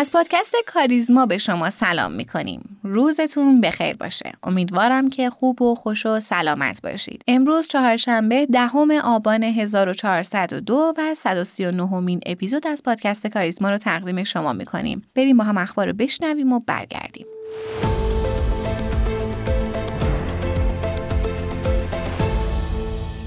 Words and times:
از 0.00 0.12
پادکست 0.12 0.54
کاریزما 0.66 1.26
به 1.26 1.38
شما 1.38 1.70
سلام 1.70 2.12
می 2.12 2.24
کنیم. 2.24 2.80
روزتون 2.82 3.60
بخیر 3.60 3.96
باشه. 3.96 4.32
امیدوارم 4.42 5.10
که 5.10 5.30
خوب 5.30 5.62
و 5.62 5.74
خوش 5.74 6.06
و 6.06 6.20
سلامت 6.20 6.82
باشید. 6.82 7.22
امروز 7.28 7.68
چهارشنبه 7.68 8.46
دهم 8.46 8.90
آبان 8.90 9.42
1402 9.42 10.94
و 10.98 11.14
139 11.14 12.00
مین 12.00 12.20
اپیزود 12.26 12.66
از 12.66 12.82
پادکست 12.82 13.26
کاریزما 13.26 13.70
رو 13.70 13.78
تقدیم 13.78 14.24
شما 14.24 14.52
می 14.52 14.64
کنیم. 14.64 15.02
بریم 15.14 15.36
با 15.36 15.44
هم 15.44 15.56
اخبار 15.56 15.86
رو 15.86 15.92
بشنویم 15.92 16.52
و 16.52 16.60
برگردیم. 16.60 17.26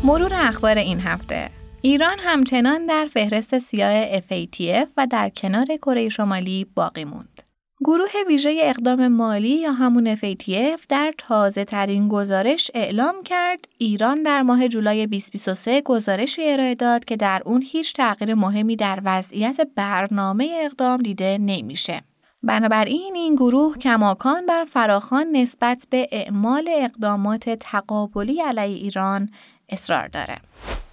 مرور 0.04 0.34
اخبار 0.34 0.78
این 0.78 1.00
هفته 1.00 1.50
ایران 1.86 2.18
همچنان 2.20 2.86
در 2.86 3.08
فهرست 3.14 3.58
سیاه 3.58 4.20
FATF 4.20 4.90
و 4.98 5.08
در 5.08 5.30
کنار 5.30 5.66
کره 5.66 6.10
شمالی 6.10 6.66
باقی 6.76 7.06
موند. 7.06 7.44
گروه 7.86 8.10
ویژه 8.28 8.60
اقدام 8.64 9.08
مالی 9.08 9.50
یا 9.50 9.72
همون 9.72 10.16
FATF 10.16 10.86
در 10.90 11.14
تازه 11.18 11.66
ترین 11.66 12.08
گزارش 12.08 12.72
اعلام 12.74 13.24
کرد 13.24 13.68
ایران 13.78 14.24
در 14.24 14.42
ماه 14.42 14.68
جولای 14.68 15.08
2023 15.08 15.82
گزارشی 15.82 16.42
ارائه 16.52 16.76
داد 16.76 17.06
که 17.06 17.16
در 17.16 17.42
اون 17.46 17.62
هیچ 17.62 17.94
تغییر 17.94 18.34
مهمی 18.34 18.76
در 18.76 19.02
وضعیت 19.04 19.68
برنامه 19.76 20.62
اقدام 20.66 21.02
دیده 21.02 21.38
نمیشه. 21.42 22.02
بنابراین 22.44 23.16
این 23.16 23.36
گروه 23.36 23.78
کماکان 23.78 24.46
بر 24.46 24.66
فراخان 24.66 25.28
نسبت 25.32 25.88
به 25.90 26.08
اعمال 26.12 26.70
اقدامات 26.78 27.50
تقابلی 27.50 28.42
علیه 28.42 28.78
ایران 28.78 29.30
اصرار 29.70 30.08
داره. 30.08 30.38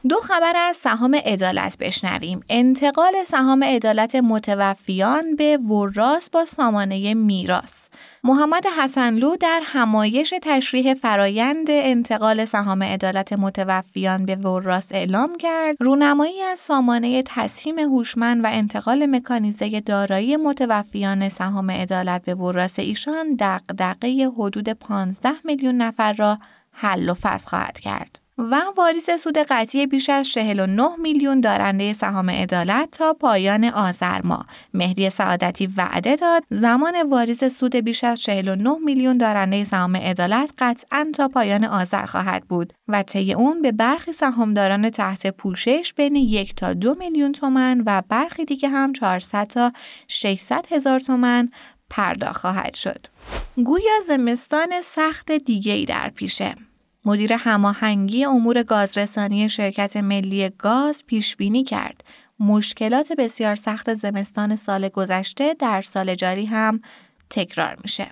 دو 0.08 0.16
خبر 0.20 0.52
از 0.56 0.76
سهام 0.76 1.14
عدالت 1.14 1.78
بشنویم. 1.78 2.40
انتقال 2.48 3.24
سهام 3.24 3.64
عدالت 3.64 4.14
متوفیان 4.14 5.36
به 5.36 5.56
وراس 5.56 6.30
با 6.30 6.44
سامانه 6.44 7.14
میراث. 7.14 7.88
محمد 8.24 8.66
حسنلو 8.66 9.36
در 9.36 9.60
همایش 9.64 10.34
تشریح 10.42 10.94
فرایند 10.94 11.66
انتقال 11.70 12.44
سهام 12.44 12.82
عدالت 12.82 13.32
متوفیان 13.32 14.26
به 14.26 14.36
وراس 14.36 14.92
اعلام 14.92 15.36
کرد 15.36 15.76
رونمایی 15.80 16.42
از 16.42 16.58
سامانه 16.58 17.22
تسهیم 17.26 17.78
هوشمند 17.78 18.44
و 18.44 18.48
انتقال 18.50 19.06
مکانیزه 19.06 19.80
دارایی 19.80 20.36
متوفیان 20.36 21.28
سهام 21.28 21.70
عدالت 21.70 22.24
به 22.24 22.34
وراس 22.34 22.78
ایشان 22.78 23.36
دغدغه 23.38 24.28
حدود 24.28 24.68
15 24.68 25.30
میلیون 25.44 25.74
نفر 25.74 26.12
را 26.12 26.38
حل 26.72 27.08
و 27.08 27.14
فصل 27.14 27.48
خواهد 27.48 27.80
کرد. 27.80 28.19
و 28.40 28.62
واریز 28.76 29.10
سود 29.18 29.38
قطعی 29.38 29.86
بیش 29.86 30.10
از 30.10 30.28
49 30.28 30.88
میلیون 30.98 31.40
دارنده 31.40 31.92
سهام 31.92 32.30
عدالت 32.30 32.90
تا 32.90 33.12
پایان 33.12 33.64
آذر 33.64 34.20
ماه 34.22 34.46
مهدی 34.74 35.10
سعادتی 35.10 35.66
وعده 35.76 36.16
داد 36.16 36.42
زمان 36.50 37.02
واریز 37.02 37.54
سود 37.54 37.76
بیش 37.76 38.04
از 38.04 38.20
49 38.20 38.74
میلیون 38.84 39.18
دارنده 39.18 39.64
سهام 39.64 39.96
عدالت 39.96 40.52
قطعا 40.58 41.06
تا 41.14 41.28
پایان 41.28 41.64
آذر 41.64 42.06
خواهد 42.06 42.44
بود 42.48 42.72
و 42.88 43.02
طی 43.02 43.32
اون 43.32 43.62
به 43.62 43.72
برخی 43.72 44.12
سهامداران 44.12 44.90
تحت 44.90 45.26
پوشش 45.26 45.92
بین 45.96 46.16
یک 46.16 46.54
تا 46.54 46.72
دو 46.72 46.94
میلیون 46.94 47.32
تومن 47.32 47.82
و 47.86 48.02
برخی 48.08 48.44
دیگه 48.44 48.68
هم 48.68 48.92
400 48.92 49.44
تا 49.44 49.72
600 50.08 50.66
هزار 50.70 51.00
تومن 51.00 51.48
پرداخت 51.90 52.40
خواهد 52.40 52.74
شد. 52.74 53.06
گویا 53.56 54.00
زمستان 54.06 54.80
سخت 54.80 55.32
دیگه 55.32 55.72
ای 55.72 55.84
در 55.84 56.08
پیشه. 56.08 56.54
مدیر 57.04 57.32
هماهنگی 57.32 58.24
امور 58.24 58.62
گازرسانی 58.62 59.48
شرکت 59.48 59.96
ملی 59.96 60.50
گاز 60.58 61.04
پیش 61.06 61.36
بینی 61.36 61.64
کرد 61.64 62.04
مشکلات 62.40 63.12
بسیار 63.12 63.54
سخت 63.54 63.94
زمستان 63.94 64.56
سال 64.56 64.88
گذشته 64.88 65.54
در 65.58 65.80
سال 65.80 66.14
جاری 66.14 66.46
هم 66.46 66.80
تکرار 67.30 67.76
میشه. 67.82 68.06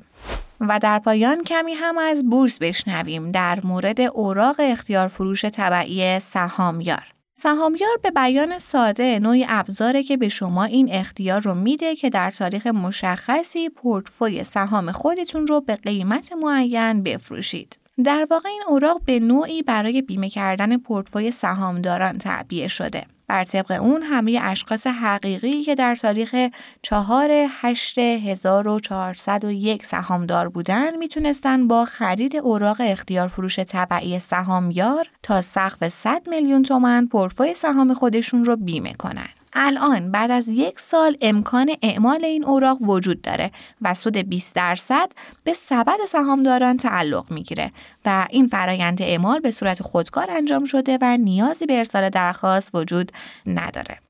و 0.60 0.78
در 0.82 0.98
پایان 0.98 1.42
کمی 1.42 1.74
هم 1.74 1.98
از 1.98 2.24
بورس 2.30 2.58
بشنویم 2.58 3.30
در 3.30 3.58
مورد 3.64 4.00
اوراق 4.00 4.56
اختیار 4.58 5.08
فروش 5.08 5.44
طبعی 5.44 6.18
سهامیار. 6.18 7.12
سهامیار 7.34 7.96
به 8.02 8.10
بیان 8.10 8.58
ساده 8.58 9.18
نوعی 9.18 9.46
ابزاره 9.48 10.02
که 10.02 10.16
به 10.16 10.28
شما 10.28 10.64
این 10.64 10.92
اختیار 10.92 11.40
رو 11.40 11.54
میده 11.54 11.96
که 11.96 12.10
در 12.10 12.30
تاریخ 12.30 12.66
مشخصی 12.66 13.68
پورتفوی 13.68 14.44
سهام 14.44 14.92
خودتون 14.92 15.46
رو 15.46 15.60
به 15.60 15.76
قیمت 15.76 16.32
معین 16.32 17.02
بفروشید. 17.02 17.78
در 18.04 18.26
واقع 18.30 18.48
این 18.48 18.62
اوراق 18.68 19.00
به 19.04 19.20
نوعی 19.20 19.62
برای 19.62 20.02
بیمه 20.02 20.30
کردن 20.30 20.78
پورتفوی 20.78 21.30
سهامداران 21.30 22.18
تعبیه 22.18 22.68
شده. 22.68 23.04
بر 23.26 23.44
طبق 23.44 23.70
اون 23.70 24.02
همه 24.02 24.40
اشخاص 24.42 24.86
حقیقی 24.86 25.62
که 25.62 25.74
در 25.74 25.94
تاریخ 25.94 26.34
4 26.82 27.30
8 27.48 27.98
1401 27.98 29.86
سهامدار 29.86 30.48
بودن 30.48 30.96
می‌تونستن 30.96 31.68
با 31.68 31.84
خرید 31.84 32.36
اوراق 32.36 32.76
اختیار 32.80 33.28
فروش 33.28 33.58
طبعی 33.58 34.18
سهامیار 34.18 35.06
تا 35.22 35.40
سقف 35.40 35.88
100 35.88 36.28
میلیون 36.28 36.62
تومن 36.62 37.06
پورتفوی 37.06 37.54
سهام 37.54 37.94
خودشون 37.94 38.44
رو 38.44 38.56
بیمه 38.56 38.92
کنن. 38.92 39.28
الان 39.52 40.10
بعد 40.12 40.30
از 40.30 40.48
یک 40.48 40.80
سال 40.80 41.16
امکان 41.22 41.70
اعمال 41.82 42.24
این 42.24 42.44
اوراق 42.44 42.82
وجود 42.82 43.22
داره 43.22 43.50
و 43.82 43.94
سود 43.94 44.16
20 44.16 44.54
درصد 44.54 45.12
به 45.44 45.52
سبد 45.52 46.04
سهامداران 46.08 46.76
تعلق 46.76 47.30
می‌گیره 47.30 47.72
و 48.04 48.26
این 48.30 48.48
فرایند 48.48 49.02
اعمال 49.02 49.40
به 49.40 49.50
صورت 49.50 49.82
خودکار 49.82 50.30
انجام 50.30 50.64
شده 50.64 50.98
و 51.00 51.16
نیازی 51.16 51.66
به 51.66 51.78
ارسال 51.78 52.08
درخواست 52.08 52.74
وجود 52.74 53.12
نداره. 53.46 54.07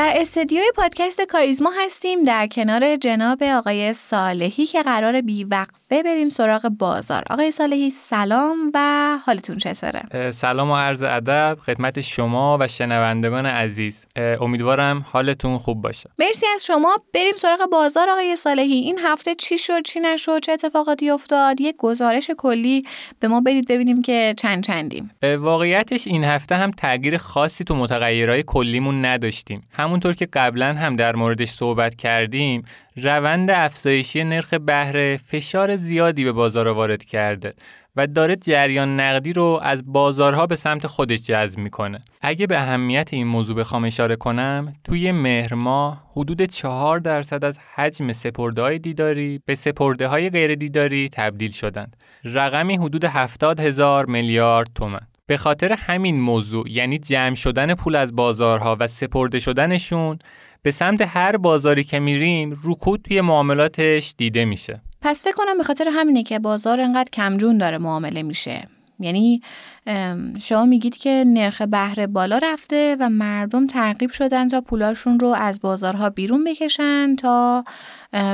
در 0.00 0.12
استدیوی 0.16 0.64
پادکست 0.76 1.20
کاریزما 1.20 1.70
هستیم 1.84 2.22
در 2.22 2.46
کنار 2.46 2.96
جناب 2.96 3.42
آقای 3.42 3.92
صالحی 3.92 4.66
که 4.66 4.82
قرار 4.82 5.20
بی 5.20 5.44
وقفه 5.44 6.02
بریم 6.02 6.28
سراغ 6.28 6.68
بازار. 6.68 7.22
آقای 7.30 7.50
صالحی 7.50 7.90
سلام 7.90 8.70
و 8.74 9.18
حالتون 9.26 9.56
چطوره؟ 9.56 10.30
سلام 10.30 10.70
و 10.70 10.76
عرض 10.76 11.02
ادب 11.02 11.58
خدمت 11.66 12.00
شما 12.00 12.58
و 12.60 12.68
شنوندگان 12.68 13.46
عزیز. 13.46 14.04
امیدوارم 14.16 15.06
حالتون 15.12 15.58
خوب 15.58 15.82
باشه. 15.82 16.10
مرسی 16.18 16.46
از 16.54 16.64
شما. 16.66 16.96
بریم 17.14 17.36
سراغ 17.36 17.70
بازار 17.72 18.10
آقای 18.10 18.36
صالحی. 18.36 18.80
این 18.80 18.98
هفته 18.98 19.34
چی 19.34 19.58
شد، 19.58 19.82
چی 19.82 20.00
نشد، 20.00 20.40
چه 20.40 20.52
اتفاقاتی 20.52 21.10
افتاد؟ 21.10 21.60
یک 21.60 21.76
گزارش 21.78 22.30
کلی 22.38 22.82
به 23.20 23.28
ما 23.28 23.40
بدید 23.40 23.68
ببینیم 23.68 24.02
که 24.02 24.34
چند 24.38 24.64
چندیم. 24.64 25.10
واقعیتش 25.38 26.06
این 26.06 26.24
هفته 26.24 26.54
هم 26.54 26.70
تغییر 26.70 27.16
خاصی 27.16 27.64
تو 27.64 27.74
متغیرهای 27.74 28.42
کلیمون 28.42 29.04
نداشتیم. 29.04 29.62
همونطور 29.90 30.14
که 30.14 30.26
قبلا 30.26 30.72
هم 30.72 30.96
در 30.96 31.16
موردش 31.16 31.50
صحبت 31.50 31.94
کردیم 31.94 32.62
روند 32.96 33.50
افزایشی 33.50 34.24
نرخ 34.24 34.54
بهره 34.54 35.20
فشار 35.26 35.76
زیادی 35.76 36.24
به 36.24 36.32
بازار 36.32 36.68
وارد 36.68 37.04
کرده 37.04 37.54
و 37.96 38.06
داره 38.06 38.36
جریان 38.36 39.00
نقدی 39.00 39.32
رو 39.32 39.60
از 39.62 39.82
بازارها 39.86 40.46
به 40.46 40.56
سمت 40.56 40.86
خودش 40.86 41.22
جذب 41.22 41.58
می‌کنه. 41.58 42.00
اگه 42.20 42.46
به 42.46 42.58
اهمیت 42.58 43.08
این 43.12 43.26
موضوع 43.26 43.56
بخوام 43.56 43.84
اشاره 43.84 44.16
کنم، 44.16 44.74
توی 44.84 45.12
مهر 45.12 45.54
ماه 45.54 46.10
حدود 46.16 46.42
4 46.42 46.98
درصد 46.98 47.44
از 47.44 47.58
حجم 47.74 48.12
سپرده 48.12 48.62
های 48.62 48.78
دیداری 48.78 49.40
به 49.46 49.54
سپرده 49.54 50.08
های 50.08 50.30
غیر 50.30 50.54
دیداری 50.54 51.08
تبدیل 51.12 51.50
شدند. 51.50 51.96
رقمی 52.24 52.76
حدود 52.76 53.04
70 53.04 53.60
هزار 53.60 54.06
میلیارد 54.06 54.68
تومن. 54.74 55.06
به 55.30 55.36
خاطر 55.36 55.72
همین 55.72 56.20
موضوع 56.20 56.70
یعنی 56.70 56.98
جمع 56.98 57.34
شدن 57.34 57.74
پول 57.74 57.96
از 57.96 58.16
بازارها 58.16 58.76
و 58.80 58.86
سپرده 58.86 59.38
شدنشون 59.38 60.18
به 60.62 60.70
سمت 60.70 61.00
هر 61.00 61.36
بازاری 61.36 61.84
که 61.84 61.98
میریم 61.98 62.60
رکود 62.64 63.02
توی 63.02 63.20
معاملاتش 63.20 64.14
دیده 64.16 64.44
میشه. 64.44 64.74
پس 65.00 65.24
فکر 65.24 65.34
کنم 65.34 65.58
به 65.58 65.64
خاطر 65.64 65.88
همینه 65.92 66.22
که 66.22 66.38
بازار 66.38 66.80
انقدر 66.80 67.10
کمجون 67.12 67.58
داره 67.58 67.78
معامله 67.78 68.22
میشه. 68.22 68.64
یعنی 69.00 69.42
شما 70.40 70.64
میگید 70.66 70.96
که 70.96 71.24
نرخ 71.26 71.62
بهره 71.62 72.06
بالا 72.06 72.38
رفته 72.42 72.96
و 73.00 73.10
مردم 73.10 73.66
ترغیب 73.66 74.10
شدن 74.10 74.48
تا 74.48 74.60
پولاشون 74.60 75.20
رو 75.20 75.28
از 75.28 75.60
بازارها 75.60 76.10
بیرون 76.10 76.44
بکشن 76.44 77.16
تا 77.16 77.64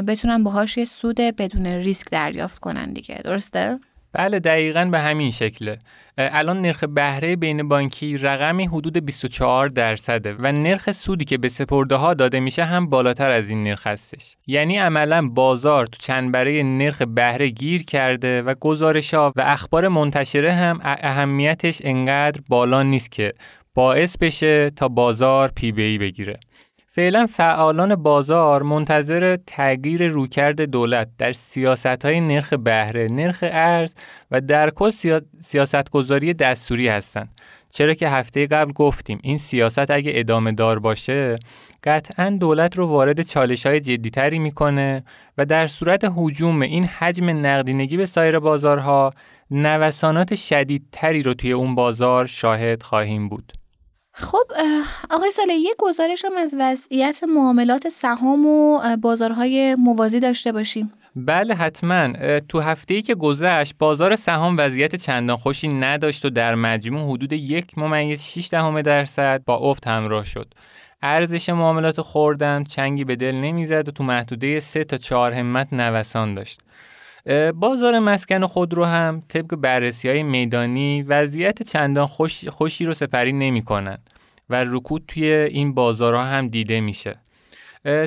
بتونن 0.07 0.45
باهاش 0.45 0.77
یه 0.77 0.85
سود 0.85 1.17
بدون 1.17 1.67
ریسک 1.67 2.11
دریافت 2.11 2.59
کنن 2.59 2.93
دیگه. 2.93 3.21
درسته؟ 3.25 3.81
بله 4.19 4.41
دقیقا 4.41 4.85
به 4.85 4.99
همین 4.99 5.31
شکله. 5.31 5.79
الان 6.19 6.63
نرخ 6.63 6.85
بهره 6.85 7.37
بین 7.37 7.69
بانکی 7.69 8.19
رقمی 8.19 8.67
حدود 8.67 9.05
24 9.05 9.69
درصده 9.69 10.35
و 10.39 10.53
نرخ 10.53 10.93
سودی 10.93 11.25
که 11.25 11.39
به 11.39 11.49
سپرده 11.49 11.95
ها 11.95 12.15
داده 12.15 12.41
میشه 12.41 12.65
هم 12.65 12.87
بالاتر 12.87 13.31
از 13.31 13.49
این 13.49 13.63
نرخ 13.63 13.87
هستش. 13.87 14.37
یعنی 14.47 14.79
عملا 14.79 15.29
بازار 15.29 15.87
تو 15.87 15.99
چند 16.01 16.33
برای 16.33 16.63
نرخ 16.63 17.03
بهره 17.03 17.49
گیر 17.49 17.85
کرده 17.85 18.43
و 18.43 18.55
گزارش 18.61 19.15
ها 19.15 19.33
و 19.37 19.41
اخبار 19.41 19.89
منتشره 19.89 20.53
هم 20.53 20.81
اهمیتش 20.83 21.79
انقدر 21.85 22.41
بالا 22.49 22.83
نیست 22.83 23.11
که 23.11 23.33
باعث 23.75 24.17
بشه 24.19 24.71
تا 24.71 24.89
بازار 24.89 25.53
پی 25.57 25.73
بی 25.73 25.99
بگیره. 25.99 26.41
فعلا 26.97 27.27
فعالان 27.27 27.95
بازار 27.95 28.63
منتظر 28.63 29.37
تغییر 29.47 30.09
رویکرد 30.09 30.61
دولت 30.61 31.09
در 31.19 31.33
سیاست 31.33 32.05
های 32.05 32.21
نرخ 32.21 32.53
بهره، 32.53 33.09
نرخ 33.11 33.39
ارز 33.43 33.95
و 34.31 34.41
در 34.41 34.71
کل 34.71 34.91
سیاست 35.41 35.91
گذاری 35.91 36.35
دستوری 36.35 36.89
هستند. 36.89 37.29
چرا 37.71 37.95
که 37.95 38.09
هفته 38.09 38.47
قبل 38.47 38.73
گفتیم 38.73 39.19
این 39.23 39.39
سیاست 39.39 39.91
اگه 39.91 40.13
ادامه 40.15 40.53
دار 40.53 40.79
باشه 40.79 41.37
قطعا 41.85 42.37
دولت 42.41 42.79
رو 42.79 42.87
وارد 42.87 43.23
چالش 43.23 43.67
های 43.67 43.81
جدیتری 43.81 44.39
می‌کنه 44.39 45.05
و 45.39 45.45
در 45.45 45.67
صورت 45.67 46.13
حجوم 46.17 46.63
این 46.63 46.85
حجم 46.85 47.47
نقدینگی 47.47 47.97
به 47.97 48.07
سایر 48.07 48.39
بازارها 48.39 49.13
نوسانات 49.51 50.35
شدیدتری 50.35 51.23
رو 51.23 51.35
توی 51.35 51.53
اون 51.53 51.75
بازار 51.75 52.27
شاهد 52.27 52.83
خواهیم 52.83 53.29
بود. 53.29 53.53
خب 54.19 54.45
آقای 55.11 55.31
ساله 55.31 55.55
یک 55.55 55.75
گزارش 55.79 56.25
هم 56.25 56.37
از 56.39 56.57
وضعیت 56.61 57.21
معاملات 57.29 57.89
سهام 57.89 58.47
و 58.47 58.81
بازارهای 58.97 59.75
موازی 59.79 60.21
داشته 60.21 60.53
باشیم. 60.53 60.93
بله 61.17 61.55
حتما. 61.55 62.13
تو 62.49 62.61
هفته 62.61 62.95
ای 62.95 63.03
که 63.03 63.15
گذشت 63.15 63.75
بازار 63.79 64.17
سهام 64.17 64.57
وضعیت 64.59 64.95
چندان 64.95 65.37
خوشی 65.37 65.69
نداشت 65.69 66.25
و 66.25 66.31
در 66.31 66.55
مجموع 66.55 67.13
حدود 67.13 67.33
یک 67.33 67.79
ممیز 67.79 68.23
6 68.23 68.49
دهم 68.51 68.83
درصد 68.83 69.43
با 69.47 69.57
افت 69.57 69.87
همراه 69.87 70.25
شد. 70.25 70.55
ارزش 71.03 71.49
معاملات 71.49 72.01
خوردن 72.01 72.65
چنگی 72.65 73.05
به 73.05 73.17
دل 73.17 73.35
نمی‌زد 73.35 73.89
و 73.89 73.91
تو 73.91 74.05
محدوده 74.05 74.61
3 74.61 74.85
تا 74.85 74.99
4 74.99 75.33
همت 75.33 75.73
نوسان 75.73 76.35
داشت. 76.35 76.61
بازار 77.55 77.99
مسکن 77.99 78.47
خودرو 78.47 78.85
هم 78.85 79.23
طبق 79.29 79.55
بررسی 79.57 80.09
های 80.09 80.23
میدانی 80.23 81.03
وضعیت 81.03 81.63
چندان 81.63 82.07
خوش، 82.07 82.49
خوشی 82.49 82.85
رو 82.85 82.95
سپری 82.95 83.33
نمی 83.33 83.63
کنن 83.63 83.99
و 84.51 84.65
رکود 84.65 85.05
توی 85.09 85.25
این 85.33 85.75
بازارها 85.75 86.25
هم 86.25 86.49
دیده 86.49 86.81
میشه. 86.81 87.17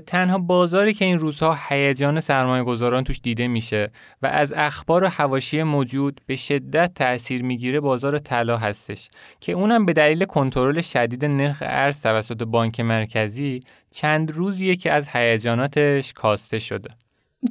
تنها 0.08 0.38
بازاری 0.38 0.94
که 0.94 1.06
این 1.06 1.20
روزها 1.20 1.58
هیجان 1.70 2.20
سرمایه 2.20 2.64
گذاران 2.64 3.04
توش 3.04 3.20
دیده 3.24 3.48
میشه 3.48 3.92
و 4.22 4.28
از 4.28 4.54
اخبار 4.56 5.04
و 5.04 5.08
حواشی 5.08 5.64
موجود 5.64 6.22
به 6.26 6.36
شدت 6.36 6.94
تأثیر 6.94 7.44
می‌گیره 7.44 7.80
بازار 7.80 8.20
طلا 8.20 8.58
هستش 8.58 9.10
که 9.40 9.52
اونم 9.52 9.86
به 9.86 9.94
دلیل 9.94 10.26
کنترل 10.26 10.82
شدید 10.82 11.26
نرخ 11.26 11.64
ارز 11.66 12.02
توسط 12.02 12.44
بانک 12.44 12.80
مرکزی 12.80 13.64
چند 13.92 14.32
روزیه 14.32 14.76
که 14.76 14.92
از 14.92 15.10
هیجاناتش 15.10 16.14
کاسته 16.14 16.60
شده. 16.60 16.90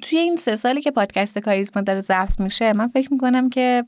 توی 0.03 0.19
این 0.19 0.35
سه 0.35 0.57
سالی 0.57 0.81
که 0.81 0.91
پادکست 0.91 1.39
کاریزما 1.39 1.83
داره 1.83 2.01
ضبط 2.01 2.41
میشه 2.41 2.73
من 2.73 2.89
فکر 2.89 3.13
می‌کنم 3.13 3.51
که 3.51 3.85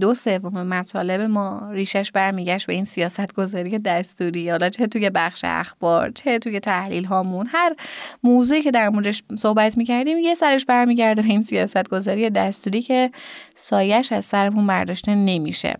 دو 0.00 0.14
سوم 0.14 0.62
مطالب 0.62 1.20
ما 1.20 1.70
ریشش 1.72 2.12
برمیگشت 2.12 2.66
به 2.66 2.72
این 2.72 2.84
سیاست 2.84 3.34
گذاری 3.34 3.78
دستوری 3.78 4.50
حالا 4.50 4.68
چه 4.68 4.86
توی 4.86 5.10
بخش 5.10 5.40
اخبار 5.44 6.10
چه 6.10 6.38
توی 6.38 6.60
تحلیل 6.60 7.04
هامون 7.04 7.46
هر 7.52 7.76
موضوعی 8.22 8.62
که 8.62 8.70
در 8.70 8.88
موردش 8.88 9.22
صحبت 9.38 9.78
می‌کردیم 9.78 10.18
یه 10.18 10.34
سرش 10.34 10.64
برمیگرده 10.64 11.22
به 11.22 11.28
این 11.28 11.42
سیاست 11.42 11.88
گذاری 11.88 12.30
دستوری 12.30 12.82
که 12.82 13.10
سایش 13.54 14.12
از 14.12 14.24
سرمون 14.24 14.66
برداشته 14.66 15.14
نمیشه. 15.14 15.76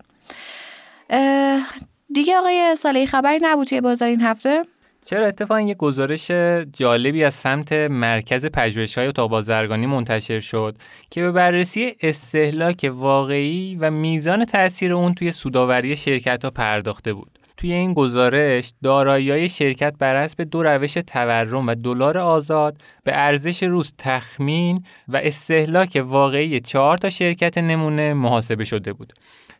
دیگه 2.13 2.37
آقای 2.37 2.75
ساله 2.77 3.05
خبری 3.05 3.39
نبود 3.41 3.67
توی 3.67 3.81
بازار 3.81 4.09
این 4.09 4.21
هفته؟ 4.21 4.63
چرا 5.07 5.27
اتفاقا 5.27 5.61
یه 5.61 5.73
گزارش 5.73 6.31
جالبی 6.77 7.23
از 7.23 7.33
سمت 7.33 7.73
مرکز 7.73 8.45
پژوهش‌های 8.45 9.07
اتاق 9.07 9.29
بازرگانی 9.29 9.85
منتشر 9.85 10.39
شد 10.39 10.75
که 11.09 11.21
به 11.21 11.31
بررسی 11.31 11.95
استهلاک 12.01 12.91
واقعی 12.93 13.75
و 13.75 13.91
میزان 13.91 14.45
تاثیر 14.45 14.93
اون 14.93 15.13
توی 15.13 15.31
سوداوری 15.31 15.95
شرکت 15.95 16.45
ها 16.45 16.51
پرداخته 16.51 17.13
بود. 17.13 17.39
توی 17.57 17.73
این 17.73 17.93
گزارش 17.93 18.71
دارایی 18.83 19.49
شرکت 19.49 19.93
بر 19.99 20.23
حسب 20.23 20.41
دو 20.41 20.63
روش 20.63 20.93
تورم 20.93 21.67
و 21.67 21.75
دلار 21.75 22.17
آزاد 22.17 22.77
به 23.03 23.11
ارزش 23.15 23.63
روز 23.63 23.93
تخمین 23.97 24.83
و 25.07 25.17
استهلاک 25.17 26.03
واقعی 26.05 26.59
چهار 26.59 26.97
تا 26.97 27.09
شرکت 27.09 27.57
نمونه 27.57 28.13
محاسبه 28.13 28.63
شده 28.63 28.93
بود. 28.93 29.13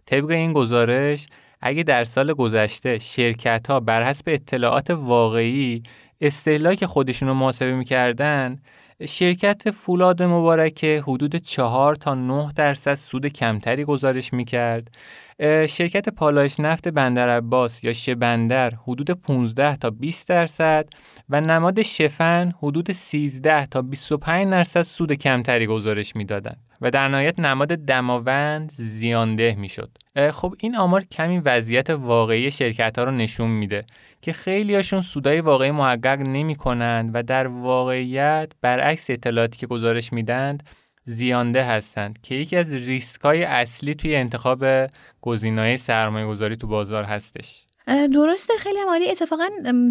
طبق 0.05 0.29
این 0.29 0.53
گزارش 0.53 1.27
اگه 1.67 1.83
در 1.83 2.03
سال 2.03 2.33
گذشته 2.33 2.99
شرکت 2.99 3.67
ها 3.67 3.79
بر 3.79 4.03
حسب 4.03 4.23
اطلاعات 4.27 4.89
واقعی 4.89 5.83
استهلاک 6.21 6.85
خودشون 6.85 7.29
رو 7.29 7.33
محاسبه 7.33 7.73
می‌کردن 7.73 8.59
شرکت 9.07 9.71
فولاد 9.71 10.23
مبارکه 10.23 11.03
حدود 11.07 11.35
4 11.35 11.95
تا 11.95 12.15
9 12.15 12.51
درصد 12.55 12.93
سود 12.93 13.27
کمتری 13.27 13.85
گزارش 13.85 14.33
می‌کرد. 14.33 14.87
شرکت 15.69 16.09
پالایش 16.09 16.59
نفت 16.59 16.87
بندر 16.87 17.29
عباس 17.29 17.83
یا 17.83 17.93
شبندر 17.93 18.73
حدود 18.87 19.11
15 19.11 19.75
تا 19.75 19.89
20 19.89 20.29
درصد 20.29 20.89
و 21.29 21.41
نماد 21.41 21.81
شفن 21.81 22.51
حدود 22.61 22.91
13 22.91 23.65
تا 23.65 23.81
25 23.81 24.51
درصد 24.51 24.81
سود 24.81 25.13
کمتری 25.13 25.67
گزارش 25.67 26.15
می‌دادند 26.15 26.64
و 26.81 26.91
در 26.91 27.07
نهایت 27.07 27.39
نماد 27.39 27.67
دماوند 27.67 28.71
زیانده 28.75 29.55
می‌شد. 29.57 29.97
خب 30.31 30.55
این 30.59 30.75
آمار 30.75 31.03
کمی 31.03 31.39
وضعیت 31.39 31.89
واقعی 31.89 32.51
شرکت 32.51 32.97
ها 32.97 33.03
رو 33.03 33.11
نشون 33.11 33.49
میده 33.49 33.85
که 34.21 34.33
خیلی 34.33 34.75
هاشون 34.75 35.01
سودای 35.01 35.41
واقعی 35.41 35.71
محقق 35.71 36.19
نمی 36.19 36.55
کنند 36.55 37.11
و 37.13 37.23
در 37.23 37.47
واقعیت 37.47 38.51
برعکس 38.61 39.09
اطلاعاتی 39.09 39.57
که 39.57 39.67
گزارش 39.67 40.13
میدند 40.13 40.63
زیانده 41.05 41.63
هستند 41.63 42.21
که 42.21 42.35
یکی 42.35 42.57
از 42.57 42.73
ریسک 42.73 43.21
های 43.21 43.43
اصلی 43.43 43.95
توی 43.95 44.15
انتخاب 44.15 44.65
گزینه‌های 45.21 45.77
سرمایه 45.77 46.27
گذاری 46.27 46.55
تو 46.55 46.67
بازار 46.67 47.03
هستش 47.03 47.65
درسته. 47.87 48.53
خیلی 48.59 48.79
عالی. 48.87 49.11
اتفاقا 49.11 49.47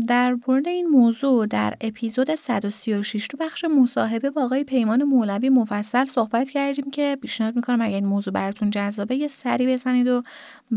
در 0.09 0.37
مورد 0.49 0.69
این 0.69 0.87
موضوع 0.87 1.47
در 1.47 1.75
اپیزود 1.81 2.35
136 2.35 3.29
تو 3.29 3.37
بخش 3.37 3.65
مصاحبه 3.65 4.31
با 4.31 4.45
آقای 4.45 4.65
پیمان 4.65 5.03
مولوی 5.03 5.49
مفصل 5.49 6.05
صحبت 6.05 6.51
کردیم 6.51 6.91
که 6.91 7.19
پیشنهاد 7.23 7.57
می‌کنم 7.57 7.81
اگر 7.81 7.95
این 7.95 8.07
موضوع 8.07 8.35
براتون 8.35 8.71
جذابه 8.71 9.17
یه 9.17 9.29
سری 9.29 9.67
بزنید 9.67 10.09
و 10.09 10.23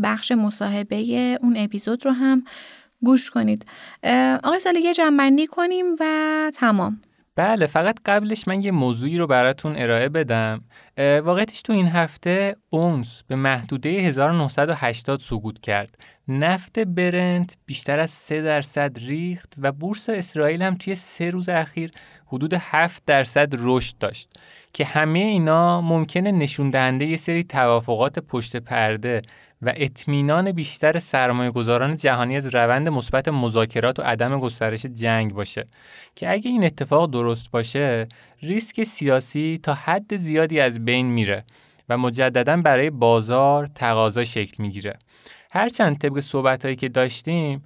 بخش 0.02 0.32
مصاحبه 0.32 0.96
اون 1.42 1.56
اپیزود 1.56 2.06
رو 2.06 2.12
هم 2.12 2.44
گوش 3.02 3.30
کنید. 3.30 3.64
آقای 4.44 4.60
سالی 4.60 4.80
یه 4.80 4.94
جنبندی 4.94 5.46
کنیم 5.46 5.86
و 6.00 6.04
تمام. 6.54 7.00
بله 7.36 7.66
فقط 7.66 7.98
قبلش 8.06 8.48
من 8.48 8.62
یه 8.62 8.70
موضوعی 8.70 9.18
رو 9.18 9.26
براتون 9.26 9.76
ارائه 9.76 10.08
بدم. 10.08 10.64
واقعیتش 10.98 11.62
تو 11.62 11.72
این 11.72 11.86
هفته 11.86 12.56
اونس 12.70 13.22
به 13.26 13.36
محدوده 13.36 13.88
1980 13.88 15.20
سقوط 15.20 15.58
کرد. 15.58 15.98
نفت 16.28 16.78
برنت 16.78 17.56
بیشتر 17.66 17.98
از 17.98 18.10
3 18.10 18.42
درصد 18.42 18.98
ریخت 18.98 19.54
و 19.58 19.72
بورس 19.72 20.08
اسرائیل 20.08 20.62
هم 20.62 20.74
توی 20.74 20.94
سه 20.94 21.30
روز 21.30 21.48
اخیر 21.48 21.90
حدود 22.26 22.54
7 22.54 23.02
درصد 23.06 23.52
رشد 23.58 23.98
داشت 23.98 24.30
که 24.72 24.84
همه 24.84 25.18
اینا 25.18 25.80
ممکنه 25.80 26.32
نشون 26.32 26.70
دهنده 26.70 27.06
یه 27.06 27.16
سری 27.16 27.44
توافقات 27.44 28.18
پشت 28.18 28.56
پرده 28.56 29.22
و 29.62 29.72
اطمینان 29.76 30.52
بیشتر 30.52 30.98
سرمایه 30.98 31.50
گذاران 31.50 31.96
جهانی 31.96 32.36
از 32.36 32.46
روند 32.46 32.88
مثبت 32.88 33.28
مذاکرات 33.28 33.98
و 33.98 34.02
عدم 34.02 34.40
گسترش 34.40 34.86
جنگ 34.86 35.34
باشه. 35.34 35.66
که 36.14 36.32
اگه 36.32 36.50
این 36.50 36.64
اتفاق 36.64 37.10
درست 37.10 37.50
باشه 37.50 38.08
ریسک 38.42 38.84
سیاسی 38.84 39.60
تا 39.62 39.74
حد 39.74 40.16
زیادی 40.16 40.60
از 40.60 40.84
بین 40.84 41.06
میره 41.06 41.44
و 41.88 41.98
مجددا 41.98 42.56
برای 42.56 42.90
بازار 42.90 43.66
تقاضا 43.66 44.24
شکل 44.24 44.62
می‌گیره. 44.62 44.98
هرچند 45.50 45.98
طبق 45.98 46.20
صحبت 46.20 46.64
هایی 46.64 46.76
که 46.76 46.88
داشتیم 46.88 47.64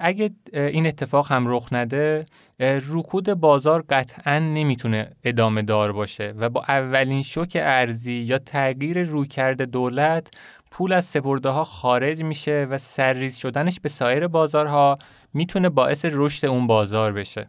اگه 0.00 0.30
این 0.52 0.86
اتفاق 0.86 1.32
هم 1.32 1.44
رخ 1.48 1.68
نده 1.72 2.26
رکود 2.60 3.34
بازار 3.34 3.84
قطعا 3.88 4.38
نمی‌تونه 4.38 5.10
ادامه 5.24 5.62
دار 5.62 5.92
باشه 5.92 6.34
و 6.36 6.48
با 6.48 6.64
اولین 6.68 7.22
شوک 7.22 7.58
ارزی 7.60 8.12
یا 8.12 8.38
تغییر 8.38 9.02
رویکرد 9.02 9.62
دولت 9.62 10.30
پول 10.70 10.92
از 10.92 11.04
سپرده 11.04 11.48
ها 11.48 11.64
خارج 11.64 12.22
میشه 12.22 12.66
و 12.70 12.78
سرریز 12.78 13.36
شدنش 13.36 13.80
به 13.80 13.88
سایر 13.88 14.26
بازارها 14.26 14.98
می‌تونه 15.34 15.68
باعث 15.68 16.06
رشد 16.12 16.46
اون 16.46 16.66
بازار 16.66 17.12
بشه. 17.12 17.48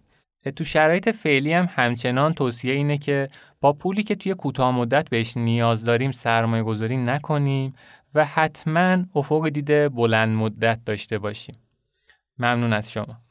تو 0.55 0.63
شرایط 0.63 1.09
فعلی 1.09 1.53
هم 1.53 1.69
همچنان 1.71 2.33
توصیه 2.33 2.73
اینه 2.73 2.97
که 2.97 3.27
با 3.61 3.73
پولی 3.73 4.03
که 4.03 4.15
توی 4.15 4.33
کوتاه 4.33 4.71
مدت 4.71 5.09
بهش 5.09 5.37
نیاز 5.37 5.85
داریم 5.85 6.11
سرمایه 6.11 6.63
گذاری 6.63 6.97
نکنیم 6.97 7.73
و 8.15 8.25
حتما 8.25 8.97
افق 9.15 9.49
دیده 9.49 9.89
بلند 9.89 10.35
مدت 10.35 10.79
داشته 10.85 11.17
باشیم. 11.17 11.55
ممنون 12.39 12.73
از 12.73 12.91
شما. 12.91 13.21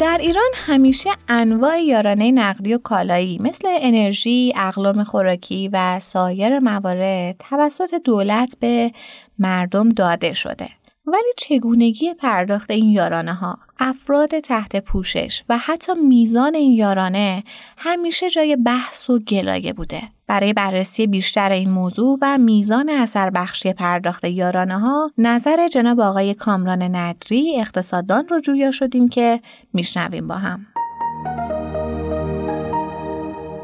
در 0.00 0.18
ایران 0.20 0.50
همیشه 0.54 1.10
انواع 1.28 1.82
یارانه 1.82 2.32
نقدی 2.32 2.74
و 2.74 2.78
کالایی 2.78 3.38
مثل 3.38 3.68
انرژی، 3.80 4.52
اقلام 4.56 5.04
خوراکی 5.04 5.68
و 5.72 5.98
سایر 5.98 6.58
موارد 6.58 7.36
توسط 7.38 7.94
دولت 8.04 8.56
به 8.60 8.92
مردم 9.38 9.88
داده 9.88 10.34
شده. 10.34 10.68
ولی 11.06 11.32
چگونگی 11.36 12.14
پرداخت 12.14 12.70
این 12.70 12.90
یارانه 12.90 13.34
ها، 13.34 13.58
افراد 13.78 14.38
تحت 14.38 14.76
پوشش 14.76 15.42
و 15.48 15.58
حتی 15.58 15.92
میزان 15.94 16.54
این 16.54 16.72
یارانه 16.72 17.44
همیشه 17.76 18.30
جای 18.30 18.56
بحث 18.56 19.10
و 19.10 19.18
گلایه 19.18 19.72
بوده. 19.72 20.02
برای 20.26 20.52
بررسی 20.52 21.06
بیشتر 21.06 21.52
این 21.52 21.70
موضوع 21.70 22.18
و 22.22 22.38
میزان 22.38 22.88
اثر 22.88 23.30
بخشی 23.30 23.72
پرداخت 23.72 24.24
یارانه 24.24 24.78
ها 24.78 25.12
نظر 25.18 25.68
جناب 25.68 26.00
آقای 26.00 26.34
کامران 26.34 26.82
ندری 26.96 27.60
اقتصاددان 27.60 28.28
رو 28.28 28.40
جویا 28.40 28.70
شدیم 28.70 29.08
که 29.08 29.40
میشنویم 29.72 30.28
با 30.28 30.34
هم. 30.34 30.66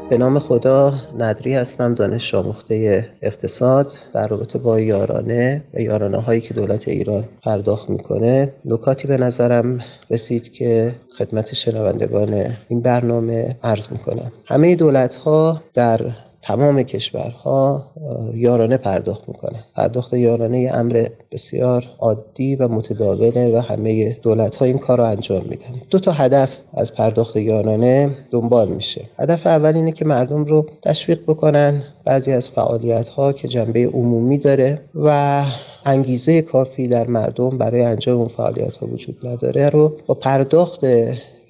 به 0.09 0.17
نام 0.17 0.39
خدا 0.39 0.93
ندری 1.17 1.55
هستم 1.55 1.93
دانش 1.93 2.35
آموخته 2.35 3.07
اقتصاد 3.21 3.93
در 4.13 4.27
رابطه 4.27 4.59
با 4.59 4.79
یارانه 4.79 5.63
و 5.73 5.79
یارانه 5.81 6.17
هایی 6.17 6.41
که 6.41 6.53
دولت 6.53 6.87
ایران 6.87 7.23
پرداخت 7.43 7.89
می‌کنه. 7.89 8.53
نکاتی 8.65 9.07
به 9.07 9.17
نظرم 9.17 9.79
رسید 10.09 10.51
که 10.51 10.95
خدمت 11.17 11.53
شنوندگان 11.53 12.45
این 12.67 12.81
برنامه 12.81 13.55
عرض 13.63 13.91
می‌کنم. 13.91 14.31
همه 14.45 14.75
دولت 14.75 15.15
ها 15.15 15.61
در 15.73 15.99
تمام 16.43 16.83
کشورها 16.83 17.85
یارانه 18.33 18.77
پرداخت 18.77 19.29
می‌کنن 19.29 19.59
پرداخت 19.75 20.13
یارانه 20.13 20.61
یه 20.61 20.75
امر 20.75 21.07
بسیار 21.31 21.89
عادی 21.99 22.55
و 22.55 22.67
متداوله 22.67 23.57
و 23.57 23.61
همه 23.61 24.13
دولت 24.13 24.55
ها 24.55 24.65
این 24.65 24.77
کار 24.77 24.97
رو 24.97 25.03
انجام 25.03 25.43
میدن. 25.49 25.81
دو 25.89 25.99
تا 25.99 26.11
هدف 26.11 26.57
از 26.73 26.95
پرداخت 26.95 27.35
یارانه 27.35 28.09
دنبال 28.31 28.69
میشه. 28.69 29.01
هدف 29.19 29.47
اول 29.47 29.75
اینه 29.75 29.91
که 29.91 30.05
مردم 30.05 30.45
رو 30.45 30.65
تشویق 30.81 31.23
بکنن 31.27 31.81
بعضی 32.05 32.31
از 32.31 32.49
فعالیت 32.49 33.09
ها 33.09 33.33
که 33.33 33.47
جنبه 33.47 33.87
عمومی 33.87 34.37
داره 34.37 34.79
و 34.95 35.41
انگیزه 35.85 36.41
کافی 36.41 36.87
در 36.87 37.07
مردم 37.07 37.49
برای 37.49 37.81
انجام 37.81 38.17
اون 38.17 38.27
فعالیت 38.27 38.77
ها 38.77 38.87
وجود 38.87 39.27
نداره 39.27 39.69
رو 39.69 39.93
با 40.07 40.13
پرداخت 40.13 40.81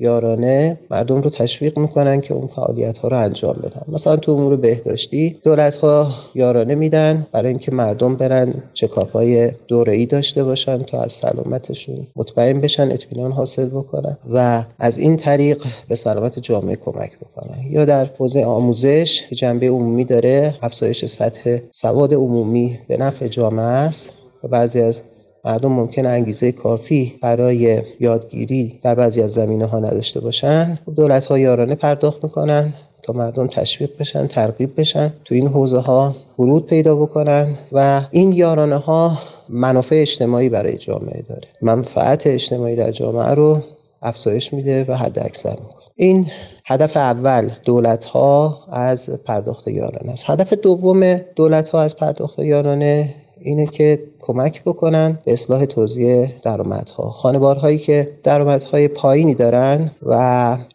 یارانه 0.03 0.79
مردم 0.91 1.21
رو 1.21 1.29
تشویق 1.29 1.79
می‌کنن 1.79 2.21
که 2.21 2.33
اون 2.33 2.47
فعالیت 2.47 2.97
ها 2.97 3.07
رو 3.07 3.17
انجام 3.17 3.53
بدن. 3.53 3.81
مثلا 3.87 4.15
تو 4.15 4.31
امور 4.31 4.55
بهداشتی 4.55 5.39
دولت 5.43 5.75
ها 5.75 6.07
یارانه 6.35 6.75
میدن 6.75 7.27
برای 7.31 7.49
اینکه 7.49 7.71
مردم 7.71 8.15
برن 8.15 8.53
چکاپ 8.73 9.11
های 9.11 9.51
دوره 9.67 9.93
ای 9.93 10.05
داشته 10.05 10.43
باشن 10.43 10.77
تا 10.77 11.01
از 11.01 11.11
سلامتشون 11.11 12.07
مطمئن 12.15 12.61
بشن 12.61 12.91
اطمینان 12.91 13.31
حاصل 13.31 13.65
بکنن 13.65 14.17
و 14.33 14.65
از 14.79 14.97
این 14.97 15.17
طریق 15.17 15.63
به 15.87 15.95
سلامت 15.95 16.39
جامعه 16.39 16.75
کمک 16.75 17.11
بکنن. 17.19 17.57
یا 17.69 17.85
در 17.85 18.09
حوزه 18.17 18.43
آموزش 18.45 19.21
جنبه 19.31 19.67
عمومی 19.67 20.05
داره 20.05 20.55
افزایش 20.61 21.05
سطح 21.05 21.57
سواد 21.71 22.13
عمومی 22.13 22.79
به 22.87 22.97
نفع 22.97 23.27
جامعه 23.27 23.65
است 23.65 24.13
و 24.43 24.47
بعضی 24.47 24.81
از 24.81 25.01
مردم 25.45 25.71
ممکن 25.71 26.05
انگیزه 26.05 26.51
کافی 26.51 27.15
برای 27.21 27.81
یادگیری 27.99 28.79
در 28.83 28.95
بعضی 28.95 29.21
از 29.21 29.31
زمینه 29.31 29.65
ها 29.65 29.79
نداشته 29.79 30.19
باشن. 30.19 30.79
دولت 30.95 31.25
ها 31.25 31.39
یارانه 31.39 31.75
پرداخت 31.75 32.23
می‌کنن 32.23 32.73
تا 33.01 33.13
مردم 33.13 33.47
تشویق 33.47 33.89
بشن 33.99 34.27
ترغیب 34.27 34.79
بشن 34.79 35.13
تو 35.25 35.35
این 35.35 35.47
حوزه 35.47 35.79
ها 35.79 36.15
ورود 36.39 36.65
پیدا 36.65 36.95
بکنن 36.95 37.47
و 37.71 38.01
این 38.11 38.31
یارانه 38.31 38.77
ها 38.77 39.17
منافع 39.49 39.95
اجتماعی 40.01 40.49
برای 40.49 40.77
جامعه 40.77 41.21
داره. 41.21 41.47
منفعت 41.61 42.27
اجتماعی 42.27 42.75
در 42.75 42.91
جامعه 42.91 43.31
رو 43.31 43.61
افزایش 44.01 44.53
میده 44.53 44.85
و 44.87 44.97
حد 44.97 45.19
اکثر 45.19 45.49
می‌کنه. 45.49 45.83
این 45.95 46.27
هدف 46.65 46.97
اول 46.97 47.49
دولت 47.65 48.05
ها 48.05 48.59
از 48.71 49.09
پرداخت 49.25 49.67
یارانه 49.67 50.11
است. 50.11 50.29
هدف 50.29 50.53
دوم 50.53 51.17
دولت 51.35 51.69
ها 51.69 51.81
از 51.81 51.97
پرداخت 51.97 52.39
یارانه 52.39 53.15
اینه 53.43 53.65
که 53.65 53.99
کمک 54.19 54.63
بکنن 54.63 55.19
به 55.25 55.33
اصلاح 55.33 55.65
توزیع 55.65 56.27
درآمدها. 56.43 57.09
خانوارهایی 57.09 57.77
که 57.77 58.11
درآمدهای 58.23 58.87
پایینی 58.87 59.35
دارن 59.35 59.91
و 60.05 60.13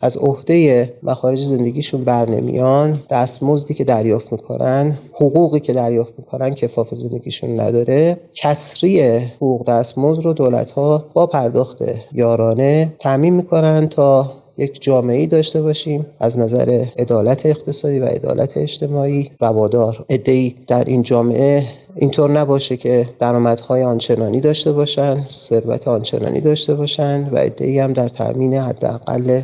از 0.00 0.16
عهده 0.16 0.92
مخارج 1.02 1.42
زندگیشون 1.42 2.04
بر 2.04 2.30
نمیان 2.30 3.00
دستمزدی 3.10 3.74
که 3.74 3.84
دریافت 3.84 4.32
می‌کنن 4.32 4.98
حقوقی 5.12 5.60
که 5.60 5.72
دریافت 5.72 6.12
می‌کنن 6.18 6.54
کفاف 6.54 6.94
زندگیشون 6.94 7.60
نداره 7.60 8.20
کسری 8.34 9.18
حقوق 9.18 9.68
دستمزد 9.68 10.24
رو 10.24 10.32
دولت 10.32 10.70
ها 10.70 11.04
با 11.14 11.26
پرداخت 11.26 11.78
یارانه 12.12 12.94
تعمین 12.98 13.34
می‌کنن 13.34 13.88
تا 13.88 14.37
یک 14.58 14.82
جامعه 14.82 15.26
داشته 15.26 15.62
باشیم 15.62 16.06
از 16.20 16.38
نظر 16.38 16.84
عدالت 16.98 17.46
اقتصادی 17.46 17.98
و 17.98 18.04
عدالت 18.04 18.56
اجتماعی 18.56 19.30
روادار. 19.40 20.04
ادهی 20.08 20.56
در 20.66 20.84
این 20.84 21.02
جامعه 21.02 21.64
اینطور 21.96 22.30
نباشه 22.30 22.76
که 22.76 23.08
درآمدهای 23.18 23.82
آنچنانی 23.82 24.40
داشته 24.40 24.72
باشن 24.72 25.20
ثروت 25.30 25.88
آنچنانی 25.88 26.40
داشته 26.40 26.74
باشن 26.74 27.28
و 27.28 27.36
ادهی 27.38 27.78
هم 27.78 27.92
در 27.92 28.08
تامین 28.08 28.54
حداقل 28.54 29.42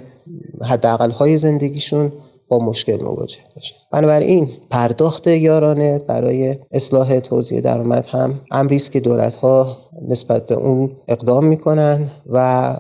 حداقل 0.62 1.11
های 1.11 1.38
زندگیشون 1.38 2.12
با 2.49 2.59
مشکل 2.59 3.02
مواجه 3.02 3.38
باشن. 3.54 3.76
بنابراین 3.94 4.48
پرداخت 4.70 5.26
یارانه 5.26 5.98
برای 5.98 6.56
اصلاح 6.72 7.20
توزیع 7.20 7.60
درآمد 7.60 8.06
هم 8.06 8.40
امری 8.50 8.76
است 8.76 8.92
که 8.92 9.00
دولت 9.00 9.34
ها 9.34 9.76
نسبت 10.08 10.46
به 10.46 10.54
اون 10.54 10.90
اقدام 11.08 11.44
می‌کنن 11.44 12.10
و 12.26 12.38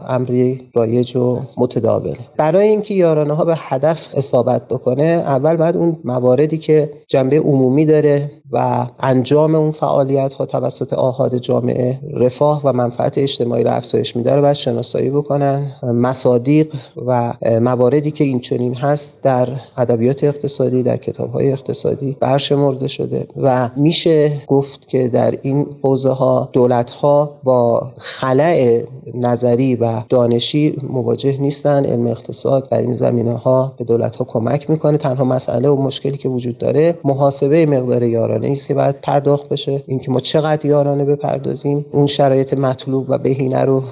امری 0.08 0.70
رایج 0.74 1.16
و 1.16 1.40
متداوله 1.56 2.16
برای 2.36 2.68
اینکه 2.68 2.94
یارانه 2.94 3.34
ها 3.34 3.44
به 3.44 3.54
هدف 3.56 4.08
اصابت 4.14 4.68
بکنه 4.68 5.04
اول 5.04 5.56
باید 5.56 5.76
اون 5.76 5.96
مواردی 6.04 6.58
که 6.58 6.90
جنبه 7.08 7.38
عمومی 7.38 7.84
داره 7.84 8.30
و 8.52 8.86
انجام 9.00 9.54
اون 9.54 9.70
فعالیت 9.70 10.32
ها 10.32 10.46
توسط 10.46 10.92
آهاد 10.92 11.38
جامعه 11.38 12.00
رفاه 12.14 12.60
و 12.64 12.72
منفعت 12.72 13.18
اجتماعی 13.18 13.64
را 13.64 13.72
افزایش 13.72 14.16
میده 14.16 14.34
رو 14.34 14.42
باید 14.42 14.54
شناسایی 14.54 15.10
بکنن 15.10 15.72
مصادیق 15.82 16.74
و 17.06 17.34
مواردی 17.60 18.10
که 18.10 18.24
این 18.24 18.40
چنین 18.40 18.74
هست 18.74 19.22
در 19.22 19.48
ادبیات 19.76 20.24
اقتصادی 20.24 20.82
در 20.82 20.96
کتاب 21.04 21.30
های 21.30 21.52
اقتصادی 21.52 22.16
برشمرده 22.20 22.88
شده 22.88 23.26
و 23.36 23.70
میشه 23.76 24.32
گفت 24.46 24.88
که 24.88 25.08
در 25.08 25.38
این 25.42 25.66
حوزه 25.82 26.10
ها 26.10 26.48
دولت 26.52 26.90
ها 26.90 27.40
با 27.44 27.92
خلع 27.96 28.82
نظری 29.14 29.74
و 29.74 30.02
دانشی 30.08 30.78
مواجه 30.88 31.40
نیستن. 31.40 31.84
علم 31.84 32.06
اقتصاد 32.06 32.68
در 32.68 32.80
این 32.80 32.94
زمینه 32.94 33.32
ها 33.32 33.74
به 33.78 33.84
دولت 33.84 34.16
ها 34.16 34.24
کمک 34.24 34.70
می‌کنه. 34.70 34.96
تنها 34.96 35.24
مسئله 35.24 35.68
و 35.68 35.76
مشکلی 35.82 36.16
که 36.16 36.28
وجود 36.28 36.58
داره 36.58 36.98
محاسبه 37.04 37.66
مقدار 37.66 38.02
یارانه 38.02 38.48
است 38.50 38.68
که 38.68 38.74
باید 38.74 39.00
پرداخت 39.02 39.48
بشه. 39.48 39.82
اینکه 39.86 40.10
ما 40.10 40.20
چقدر 40.20 40.66
یارانه 40.66 41.04
بپردازیم 41.04 41.86
اون 41.92 42.06
شرایط 42.06 42.54
مطلوب 42.54 43.06
و 43.08 43.18
بهینه 43.18 43.64
رو 43.64 43.82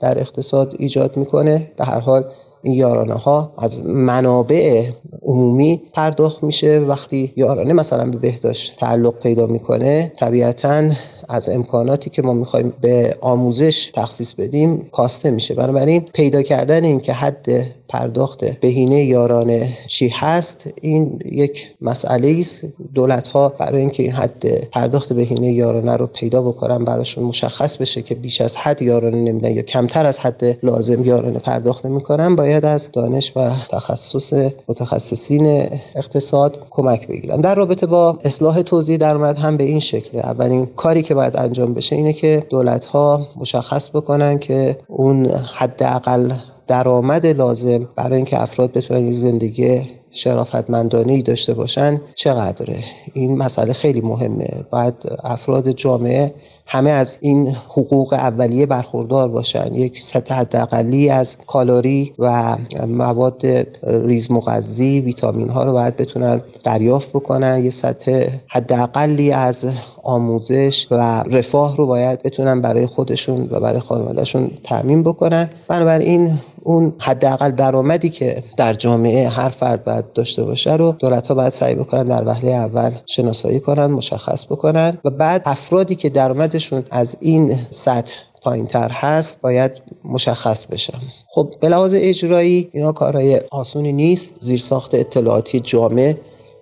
در 0.00 0.18
اقتصاد 0.18 0.74
ایجاد 0.78 1.16
می‌کنه. 1.16 1.70
به 1.76 1.84
هر 1.84 2.00
حال 2.00 2.24
یارانه 2.64 3.14
ها 3.14 3.52
از 3.58 3.86
منابع 3.86 4.88
عمومی 5.22 5.82
پرداخت 5.92 6.44
میشه. 6.44 6.78
وقتی 6.78 7.32
یارانه 7.36 7.72
مثلا 7.72 8.10
به 8.10 8.18
بهداشت 8.18 8.76
تعلق 8.76 9.18
پیدا 9.18 9.46
می‌کنه 9.46 10.12
طبیعتا 10.16 10.82
از 11.28 11.48
امکاناتی 11.48 12.10
که 12.10 12.22
ما 12.22 12.32
می‌خوایم 12.32 12.72
به 12.80 13.16
آموزش 13.20 13.90
تخصیص 13.94 14.34
بدیم 14.34 14.88
کاسته 14.92 15.30
میشه. 15.30 15.54
بنابراین 15.54 16.04
پیدا 16.14 16.42
کردن 16.42 16.84
این 16.84 17.00
که 17.00 17.12
حد 17.12 17.46
پرداخت 17.88 18.44
بهینه 18.44 19.04
یارانه 19.04 19.68
چی 19.86 20.08
هست 20.08 20.70
این 20.82 21.18
یک 21.24 21.70
مسئله 21.80 22.36
است. 22.38 22.64
دولت 22.94 23.28
ها 23.28 23.48
برای 23.48 23.80
اینکه 23.80 24.02
این 24.02 24.12
حد 24.12 24.68
پرداخت 24.68 25.12
بهینه 25.12 25.52
یارانه 25.52 25.96
رو 25.96 26.06
پیدا 26.06 26.42
بکنن 26.42 26.84
براشون 26.84 27.24
مشخص 27.24 27.76
بشه 27.76 28.02
که 28.02 28.14
بیش 28.14 28.40
از 28.40 28.56
حد 28.56 28.82
یارانه 28.82 29.16
نمیدن 29.16 29.52
یا 29.52 29.62
کمتر 29.62 30.06
از 30.06 30.18
حد 30.18 30.58
لازم 30.62 31.04
یارانه 31.04 31.38
پرداخت 31.38 31.86
نمی‌کنن 31.86 32.36
باید 32.36 32.49
از 32.50 32.92
دانش 32.92 33.32
و 33.36 33.50
تخصص 33.70 34.32
متخصصین 34.68 35.68
اقتصاد 35.94 36.66
کمک 36.70 37.08
بگیرن. 37.08 37.40
در 37.40 37.54
رابطه 37.54 37.86
با 37.86 38.18
اصلاح 38.24 38.62
توزیع 38.62 38.96
درآمد 38.96 39.38
هم 39.38 39.56
به 39.56 39.64
این 39.64 39.78
شکله 39.78 40.20
اولین 40.20 40.66
کاری 40.66 41.02
که 41.02 41.14
باید 41.14 41.36
انجام 41.36 41.74
بشه 41.74 41.96
اینه 41.96 42.12
که 42.12 42.46
دولت 42.50 42.84
ها 42.84 43.26
مشخص 43.36 43.90
بکنن 43.90 44.38
که 44.38 44.78
اون 44.88 45.26
حداقل 45.26 46.32
درآمد 46.66 47.26
لازم 47.26 47.88
برای 47.96 48.16
اینکه 48.16 48.42
افراد 48.42 48.72
بتونن 48.72 49.12
زندگی 49.12 49.80
شرافتمندانه 50.10 51.22
داشته 51.22 51.54
باشن 51.54 52.00
چقدره؟ 52.14 52.84
این 53.12 53.38
مسئله 53.38 53.72
خیلی 53.72 54.00
مهمه. 54.00 54.64
باید 54.70 54.94
افراد 55.24 55.70
جامعه 55.70 56.34
همه 56.66 56.90
از 56.90 57.18
این 57.20 57.48
حقوق 57.48 58.12
اولیه 58.12 58.66
برخوردار 58.66 59.28
باشن. 59.28 59.74
یک 59.74 60.00
سطح 60.00 60.34
حداقلی 60.34 61.10
از 61.10 61.36
کالری 61.46 62.12
و 62.18 62.56
مواد 62.88 63.42
ریز 63.82 64.30
مغذی 64.30 65.00
ویتامین 65.00 65.48
ها 65.48 65.64
رو 65.64 65.72
باید 65.72 65.96
بتونن 65.96 66.40
دریافت 66.64 67.10
بکنن. 67.10 67.64
یه 67.64 67.70
سطح 67.70 68.26
حداقلی 68.48 69.32
از 69.32 69.68
آموزش 70.02 70.86
و 70.90 71.22
رفاه 71.22 71.76
رو 71.76 71.86
باید 71.86 72.22
بتونن 72.22 72.60
برای 72.60 72.86
خودشون 72.86 73.48
و 73.50 73.60
برای 73.60 73.80
خانوادهشون 73.80 74.50
تامین 74.64 75.02
بکنن. 75.02 75.50
بنابراین 75.68 76.38
اون 76.62 76.92
حداقل 76.98 77.50
درآمدی 77.50 78.08
که 78.08 78.42
در 78.56 78.72
جامعه 78.72 79.28
هر 79.28 79.48
فرد 79.48 79.84
باید 79.84 80.12
داشته 80.12 80.44
باشه 80.44 80.76
رو 80.76 80.92
دولت 80.98 81.26
ها 81.26 81.34
باید 81.34 81.52
سعی 81.52 81.74
بکنن 81.74 82.04
در 82.04 82.24
وهله 82.28 82.50
اول 82.50 82.90
شناسایی 83.06 83.60
کنن 83.60 83.86
مشخص 83.86 84.44
بکنن 84.44 84.98
و 85.04 85.10
بعد 85.10 85.42
افرادی 85.44 85.94
که 85.94 86.08
درآمدشون 86.08 86.84
از 86.90 87.16
این 87.20 87.56
سطح 87.68 88.14
پایین 88.42 88.66
تر 88.66 88.88
هست 88.88 89.42
باید 89.42 89.72
مشخص 90.04 90.66
بشه. 90.66 90.94
خب 91.34 91.54
به 91.60 91.68
لحاظ 91.68 91.94
اجرایی 91.98 92.70
اینا 92.72 92.92
کارهای 92.92 93.40
آسونی 93.50 93.92
نیست. 93.92 94.30
زیرساخت 94.40 94.94
اطلاعاتی 94.94 95.60
جامع 95.60 96.14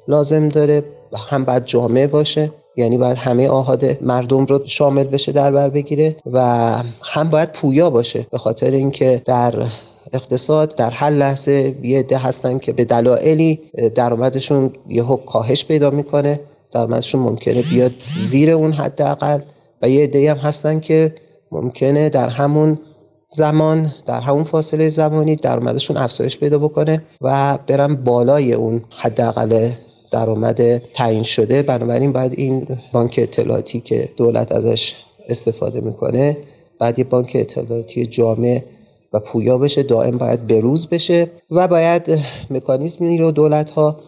لازم 0.08 0.48
داره. 0.48 0.84
هم 1.30 1.44
باید 1.44 1.64
جامع 1.64 2.06
باشه. 2.06 2.50
یعنی 2.78 2.98
باید 2.98 3.16
همه 3.16 3.48
آهاد 3.48 4.02
مردم 4.02 4.44
رو 4.44 4.60
شامل 4.64 5.04
بشه 5.04 5.32
در 5.32 5.50
بر 5.50 5.68
بگیره 5.68 6.16
و 6.32 6.42
هم 7.02 7.30
باید 7.30 7.52
پویا 7.52 7.90
باشه 7.90 8.26
به 8.30 8.38
خاطر 8.38 8.70
اینکه 8.70 9.22
در 9.24 9.54
اقتصاد 10.12 10.76
در 10.76 10.90
هر 10.90 11.10
لحظه 11.10 11.76
یه 11.82 11.98
عده 11.98 12.18
هستن 12.18 12.58
که 12.58 12.72
به 12.72 12.84
دلایلی 12.84 13.60
درآمدشون 13.94 14.72
یهو 14.88 15.16
کاهش 15.16 15.64
پیدا 15.64 15.90
می‌کنه 15.90 16.40
درآمدشون 16.72 17.20
ممکنه 17.20 17.62
بیاد 17.62 17.92
زیر 18.18 18.50
اون 18.50 18.72
حداقل 18.72 19.40
و 19.82 19.88
یه 19.88 20.02
عده 20.02 20.30
هم 20.30 20.36
هستن 20.36 20.80
که 20.80 21.14
ممکنه 21.52 22.08
در 22.08 22.28
همون 22.28 22.78
زمان 23.26 23.92
در 24.06 24.20
همون 24.20 24.44
فاصله 24.44 24.88
زمانی 24.88 25.36
درآمدشون 25.36 25.96
افزایش 25.96 26.38
پیدا 26.38 26.58
بکنه 26.58 27.02
و 27.20 27.58
برن 27.66 27.94
بالای 27.94 28.52
اون 28.52 28.82
حداقل 28.96 29.70
درآمد 30.10 30.78
تعیین 30.78 31.22
شده. 31.22 31.62
بنابراین 31.62 32.12
باید 32.12 32.32
این 32.36 32.66
بانک 32.92 33.14
اطلاعاتی 33.22 33.80
که 33.80 34.08
دولت 34.16 34.52
ازش 34.52 34.94
استفاده 35.28 35.80
می‌کنه 35.80 36.36
بعد 36.78 36.98
یه 36.98 37.04
بانک 37.04 37.32
اطلاعاتی 37.34 38.06
جامع 38.06 38.62
و 39.12 39.20
پویا 39.20 39.58
بشه. 39.58 39.82
دائم 39.82 40.18
باید 40.18 40.46
بروز 40.46 40.88
بشه 40.88 41.30
و 41.50 41.68
باید 41.68 42.18
مکانیزمی 42.50 43.18
رو 43.18 43.30
دولت 43.30 43.70
ها 43.70 44.00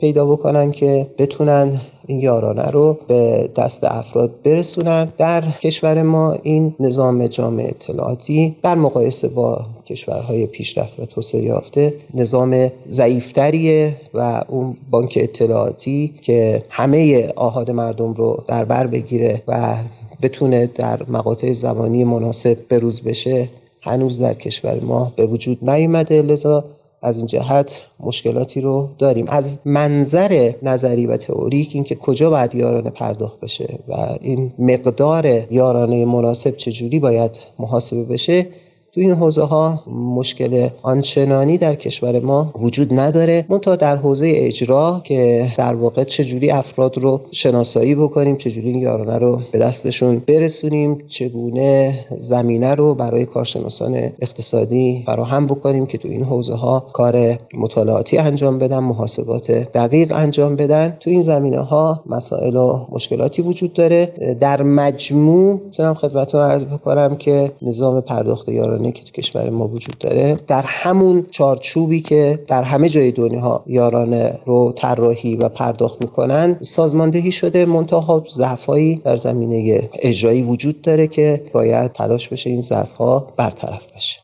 پیدا 0.00 0.26
بکنن 0.26 0.70
که 0.70 1.06
بتونن 1.18 1.80
این 2.06 2.18
یارانه 2.18 2.70
رو 2.70 2.98
به 3.08 3.50
دست 3.56 3.84
افراد 3.84 4.42
برسونن. 4.42 5.12
در 5.18 5.40
کشور 5.40 6.02
ما 6.02 6.36
این 6.42 6.74
نظام 6.80 7.26
جامع 7.26 7.62
اطلاعاتی 7.62 8.56
در 8.62 8.74
مقایسه 8.74 9.28
با 9.28 9.60
کشورهای 9.86 10.46
پیشرفته 10.46 11.02
و 11.02 11.06
توسعه 11.06 11.42
یافته 11.42 11.94
نظام 12.14 12.70
ضعیفتریه 12.88 13.96
و 14.14 14.44
اون 14.48 14.76
بانک 14.90 15.18
اطلاعاتی 15.22 16.14
که 16.22 16.62
همه 16.70 17.28
آهاد 17.36 17.70
مردم 17.70 18.12
رو 18.14 18.44
در 18.48 18.64
بر 18.64 18.86
بگیره 18.86 19.42
و 19.48 19.76
بتونه 20.22 20.66
در 20.66 21.02
مقاطع 21.08 21.52
زمانی 21.52 22.04
مناسب 22.04 22.58
بروز 22.68 23.02
بشه 23.02 23.48
هنوز 23.80 24.20
در 24.20 24.34
کشور 24.34 24.80
ما 24.80 25.12
به 25.16 25.26
وجود 25.26 25.70
نیامده 25.70 26.22
لذا 26.22 26.64
از 27.04 27.18
این 27.18 27.26
جهت 27.26 27.82
مشکلاتی 28.00 28.60
رو 28.60 28.88
داریم. 28.98 29.26
از 29.28 29.58
منظر 29.64 30.52
نظری 30.62 31.06
و 31.06 31.16
تئوریک 31.16 31.70
اینکه 31.74 31.94
کجا 31.94 32.30
باید 32.30 32.54
یارانه 32.54 32.90
پرداخت 32.90 33.40
بشه 33.40 33.78
و 33.88 33.94
این 34.20 34.52
مقدار 34.58 35.52
یارانه 35.52 36.04
مناسب 36.04 36.56
چجوری 36.56 36.98
باید 36.98 37.38
محاسبه 37.58 38.04
بشه 38.04 38.46
تو 38.94 39.00
این 39.00 39.10
حوزه 39.10 39.42
ها 39.42 39.82
مشکل 39.86 40.68
آنچنانی 40.82 41.58
در 41.58 41.74
کشور 41.74 42.20
ما 42.20 42.52
وجود 42.58 43.00
نداره. 43.00 43.44
منتها 43.48 43.76
در 43.76 43.96
حوزه 43.96 44.32
اجرا 44.34 45.00
که 45.04 45.48
در 45.58 45.74
واقع 45.74 46.04
چجوری 46.04 46.50
افراد 46.50 46.98
رو 46.98 47.20
شناسایی 47.30 47.94
بکنیم 47.94 48.36
چجوری 48.36 48.68
این 48.70 48.78
یارانه 48.78 49.18
رو 49.18 49.40
به 49.52 49.58
دستشون 49.58 50.22
برسونیم 50.28 50.98
چگونه 51.08 51.98
زمینه 52.18 52.74
رو 52.74 52.94
برای 52.94 53.26
کارشناسان 53.26 53.94
اقتصادی 53.94 55.02
فراهم 55.06 55.46
بکنیم 55.46 55.86
که 55.86 55.98
تو 55.98 56.08
این 56.08 56.24
حوزه 56.24 56.54
ها 56.54 56.86
کار 56.92 57.38
مطالعاتی 57.54 58.18
انجام 58.18 58.58
بدن 58.58 58.78
محاسبات 58.78 59.50
دقیق 59.50 60.12
انجام 60.16 60.56
بدن. 60.56 60.96
تو 61.00 61.10
این 61.10 61.20
زمینه 61.20 61.60
ها 61.60 62.02
مسائل 62.06 62.56
و 62.56 62.86
مشکلاتی 62.90 63.42
وجود 63.42 63.72
داره. 63.72 64.06
در 64.40 64.62
مجموع 64.62 65.60
چنان 65.70 65.94
خدمتتون 65.94 66.40
عرض 66.40 66.64
بکنم 66.64 67.16
که 67.16 67.52
نظام 67.62 68.00
پرداخت 68.00 68.48
یارانه 68.48 68.83
که 68.92 69.04
تو 69.04 69.10
کشور 69.10 69.50
ما 69.50 69.68
وجود 69.68 69.98
داره 69.98 70.38
در 70.46 70.62
همون 70.66 71.26
چارچوبی 71.30 72.00
که 72.00 72.44
در 72.46 72.62
همه 72.62 72.88
جای 72.88 73.12
دنیا 73.12 73.62
یارانه 73.66 74.38
رو 74.46 74.72
طراحی 74.76 75.36
و 75.36 75.48
پرداخت 75.48 76.02
می‌کنن 76.02 76.58
سازماندهی 76.60 77.32
شده 77.32 77.66
منتها 77.66 78.24
ضعفایی 78.28 78.96
در 78.96 79.16
زمینه 79.16 79.88
اجرایی 79.94 80.42
وجود 80.42 80.82
داره 80.82 81.06
که 81.06 81.44
باید 81.52 81.92
تلاش 81.92 82.28
بشه 82.28 82.50
این 82.50 82.60
ضعفها 82.60 83.32
برطرف 83.36 83.92
بشه. 83.96 84.20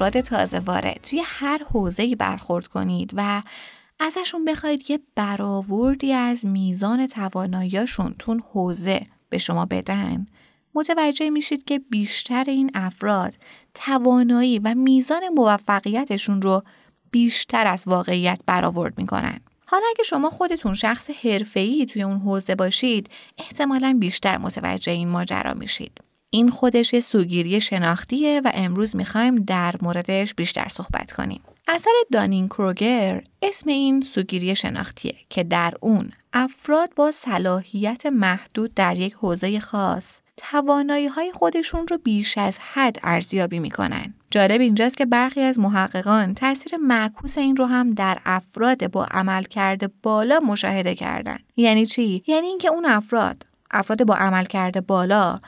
افراد 0.00 0.20
تازه 0.20 0.58
وارد 0.58 1.00
توی 1.02 1.22
هر 1.24 1.62
حوزه‌ای 1.72 2.16
برخورد 2.16 2.66
کنید 2.66 3.12
و 3.16 3.42
ازشون 4.00 4.44
بخواید 4.44 4.90
یه 4.90 5.00
برآوردی 5.14 6.12
از 6.12 6.46
میزان 6.46 7.06
تواناییاشون 7.06 8.14
تون 8.18 8.42
حوزه 8.52 9.00
به 9.28 9.38
شما 9.38 9.64
بدن 9.64 10.26
متوجه 10.74 11.30
میشید 11.30 11.64
که 11.64 11.78
بیشتر 11.78 12.44
این 12.46 12.70
افراد 12.74 13.34
توانایی 13.74 14.58
و 14.58 14.74
میزان 14.74 15.28
موفقیتشون 15.28 16.42
رو 16.42 16.62
بیشتر 17.10 17.66
از 17.66 17.84
واقعیت 17.86 18.40
برآورد 18.46 18.98
می‌کنن. 18.98 19.40
حالا 19.66 19.84
اگه 19.90 20.04
شما 20.04 20.30
خودتون 20.30 20.74
شخص 20.74 21.10
حرفه‌ای 21.10 21.86
توی 21.86 22.02
اون 22.02 22.18
حوزه 22.18 22.54
باشید 22.54 23.10
احتمالا 23.38 23.96
بیشتر 24.00 24.38
متوجه 24.38 24.92
این 24.92 25.08
ماجرا 25.08 25.54
میشید. 25.54 26.07
این 26.30 26.50
خودش 26.50 26.98
سوگیری 26.98 27.60
شناختیه 27.60 28.40
و 28.44 28.50
امروز 28.54 28.96
می‌خوایم 28.96 29.36
در 29.36 29.74
موردش 29.82 30.34
بیشتر 30.34 30.68
صحبت 30.68 31.12
کنیم. 31.12 31.40
اثر 31.68 31.90
دانین 32.12 32.46
کروگر 32.46 33.22
اسم 33.42 33.70
این 33.70 34.00
سوگیری 34.00 34.56
شناختیه 34.56 35.14
که 35.30 35.44
در 35.44 35.74
اون 35.80 36.10
افراد 36.32 36.90
با 36.96 37.10
صلاحیت 37.10 38.06
محدود 38.06 38.74
در 38.74 38.98
یک 38.98 39.12
حوزه 39.12 39.60
خاص 39.60 40.20
توانایی 40.36 41.06
های 41.06 41.32
خودشون 41.32 41.86
رو 41.88 41.98
بیش 41.98 42.38
از 42.38 42.58
حد 42.58 42.98
ارزیابی 43.02 43.58
می‌کنن. 43.58 44.14
جالب 44.30 44.60
اینجاست 44.60 44.96
که 44.96 45.06
برخی 45.06 45.40
از 45.40 45.58
محققان 45.58 46.34
تاثیر 46.34 46.76
معکوس 46.76 47.38
این 47.38 47.56
رو 47.56 47.66
هم 47.66 47.94
در 47.94 48.18
افراد 48.24 48.90
با 48.90 49.04
عمل 49.04 49.42
کرده 49.42 49.88
بالا 50.02 50.40
مشاهده 50.40 50.94
کردن. 50.94 51.38
یعنی 51.56 51.86
چی؟ 51.86 52.22
یعنی 52.26 52.46
اینکه 52.46 52.68
اون 52.68 52.86
افراد 52.86 53.46
افراد 53.70 54.04
با 54.04 54.14
عمل 54.14 54.44
کرده 54.44 54.80
بالا 54.80 55.40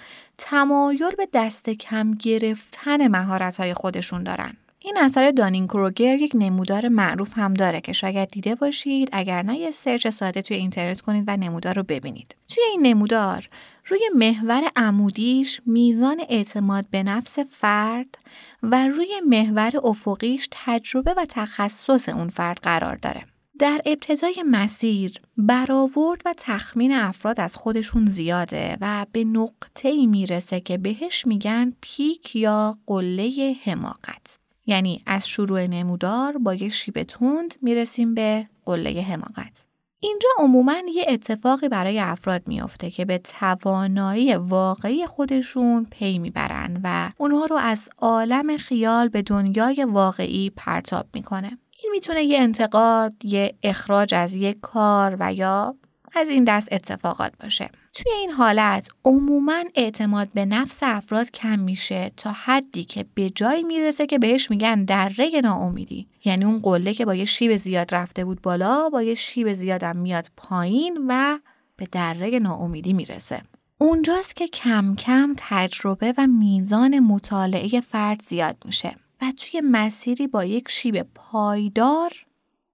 تمایل 0.43 1.11
به 1.19 1.29
دست 1.33 1.71
کم 1.71 2.13
گرفتن 2.13 3.09
مهارت 3.09 3.57
های 3.57 3.75
خودشون 3.75 4.23
دارن. 4.23 4.57
این 4.79 4.99
اثر 5.01 5.31
دانین 5.31 5.67
کروگر 5.67 6.15
یک 6.15 6.33
نمودار 6.35 6.89
معروف 6.89 7.33
هم 7.39 7.55
داره 7.55 7.81
که 7.81 7.93
شاید 7.93 8.29
دیده 8.29 8.55
باشید 8.55 9.09
اگر 9.13 9.43
نه 9.43 9.59
یه 9.59 9.71
سرچ 9.71 10.09
ساده 10.09 10.43
توی 10.43 10.57
اینترنت 10.57 11.01
کنید 11.01 11.25
و 11.27 11.37
نمودار 11.37 11.75
رو 11.75 11.83
ببینید. 11.83 12.37
توی 12.49 12.65
این 12.71 12.87
نمودار 12.87 13.49
روی 13.87 14.01
محور 14.15 14.63
عمودیش 14.77 15.61
میزان 15.67 16.21
اعتماد 16.29 16.87
به 16.91 17.03
نفس 17.03 17.39
فرد 17.39 18.19
و 18.63 18.87
روی 18.87 19.21
محور 19.27 19.73
افقیش 19.85 20.49
تجربه 20.51 21.15
و 21.17 21.25
تخصص 21.29 22.09
اون 22.09 22.29
فرد 22.29 22.61
قرار 22.63 22.97
داره. 22.97 23.25
در 23.61 23.81
ابتدای 23.87 24.45
مسیر 24.47 25.13
برآورد 25.37 26.23
و 26.25 26.35
تخمین 26.39 26.93
افراد 26.93 27.41
از 27.41 27.57
خودشون 27.57 28.07
زیاده 28.07 28.77
و 28.81 29.07
به 29.13 29.25
نقطه 29.25 29.89
ای 29.89 30.07
می‌رسه 30.07 30.61
که 30.61 30.79
بهش 30.79 31.27
میگن 31.27 31.73
پیک 31.81 32.37
یا 32.37 32.79
قله 32.87 33.57
حماقت. 33.65 34.39
یعنی 34.67 35.03
از 35.07 35.29
شروع 35.29 35.67
نمودار 35.67 36.39
با 36.39 36.55
یک 36.55 36.73
شیب 36.73 37.03
تند 37.03 37.55
می‌رسیم 37.63 38.15
به 38.15 38.49
قله 38.65 39.03
حماقت. 39.03 39.67
اینجا 40.01 40.29
عموما 40.39 40.77
یه 40.95 41.05
اتفاقی 41.09 41.69
برای 41.69 42.01
افراد 42.01 42.43
میافته 42.47 42.91
که 42.91 43.05
به 43.05 43.19
توانایی 43.19 44.35
واقعی 44.35 45.07
خودشون 45.07 45.87
پی 45.91 46.19
می‌برن 46.19 46.81
و 46.85 47.11
اونها 47.19 47.45
رو 47.45 47.57
از 47.57 47.89
عالم 47.99 48.57
خیال 48.57 49.09
به 49.09 49.23
دنیای 49.23 49.87
واقعی 49.89 50.51
پرتاب 50.51 51.07
می‌کنه. 51.15 51.59
این 51.83 51.93
می‌تونه 51.93 52.25
یه 52.25 52.39
انتقاد، 52.41 53.13
یه 53.25 53.55
اخراج 53.63 54.15
از 54.15 54.35
یک 54.35 54.61
کار 54.61 55.17
و 55.21 55.33
یا 55.33 55.77
از 56.15 56.29
این 56.29 56.45
دست 56.45 56.69
اتفاقات 56.73 57.33
باشه. 57.43 57.71
توی 57.95 58.13
این 58.13 58.31
حالت 58.31 58.89
عموما 59.05 59.65
اعتماد 59.75 60.29
به 60.35 60.45
نفس 60.45 60.79
افراد 60.83 61.31
کم 61.31 61.59
میشه 61.59 62.13
تا 62.17 62.33
حدی 62.33 62.85
که 62.85 63.05
به 63.15 63.31
جایی 63.31 63.63
می‌رسه 63.63 64.07
که 64.07 64.19
بهش 64.19 64.51
میگن 64.51 64.85
دره 64.85 65.41
ناامیدی. 65.45 66.09
یعنی 66.25 66.45
اون 66.45 66.59
قله 66.59 66.95
که 66.95 67.05
با 67.05 67.15
یه 67.15 67.25
شیب 67.25 67.57
زیاد 67.57 67.95
رفته 67.95 68.25
بود 68.25 68.43
بالا 68.43 68.89
با 68.89 69.03
یه 69.03 69.15
شیب 69.15 69.53
زیادم 69.53 69.97
میاد 69.97 70.27
پایین 70.37 71.07
و 71.09 71.39
به 71.77 71.87
دره 71.93 72.39
ناامیدی 72.39 72.93
می‌رسه. 72.93 73.43
اونجاست 73.79 74.37
که 74.37 74.49
کم 74.49 74.95
کم 74.95 75.35
تجربه 75.37 76.15
و 76.19 76.27
میزان 76.27 76.99
مطالعه 76.99 77.81
فرد 77.81 78.23
زیاد 78.23 78.57
میشه. 78.65 78.97
و 79.23 79.33
توی 79.37 79.61
مسیری 79.65 80.27
با 80.27 80.45
یک 80.45 80.69
شیب 80.69 81.07
پایدار 81.15 82.13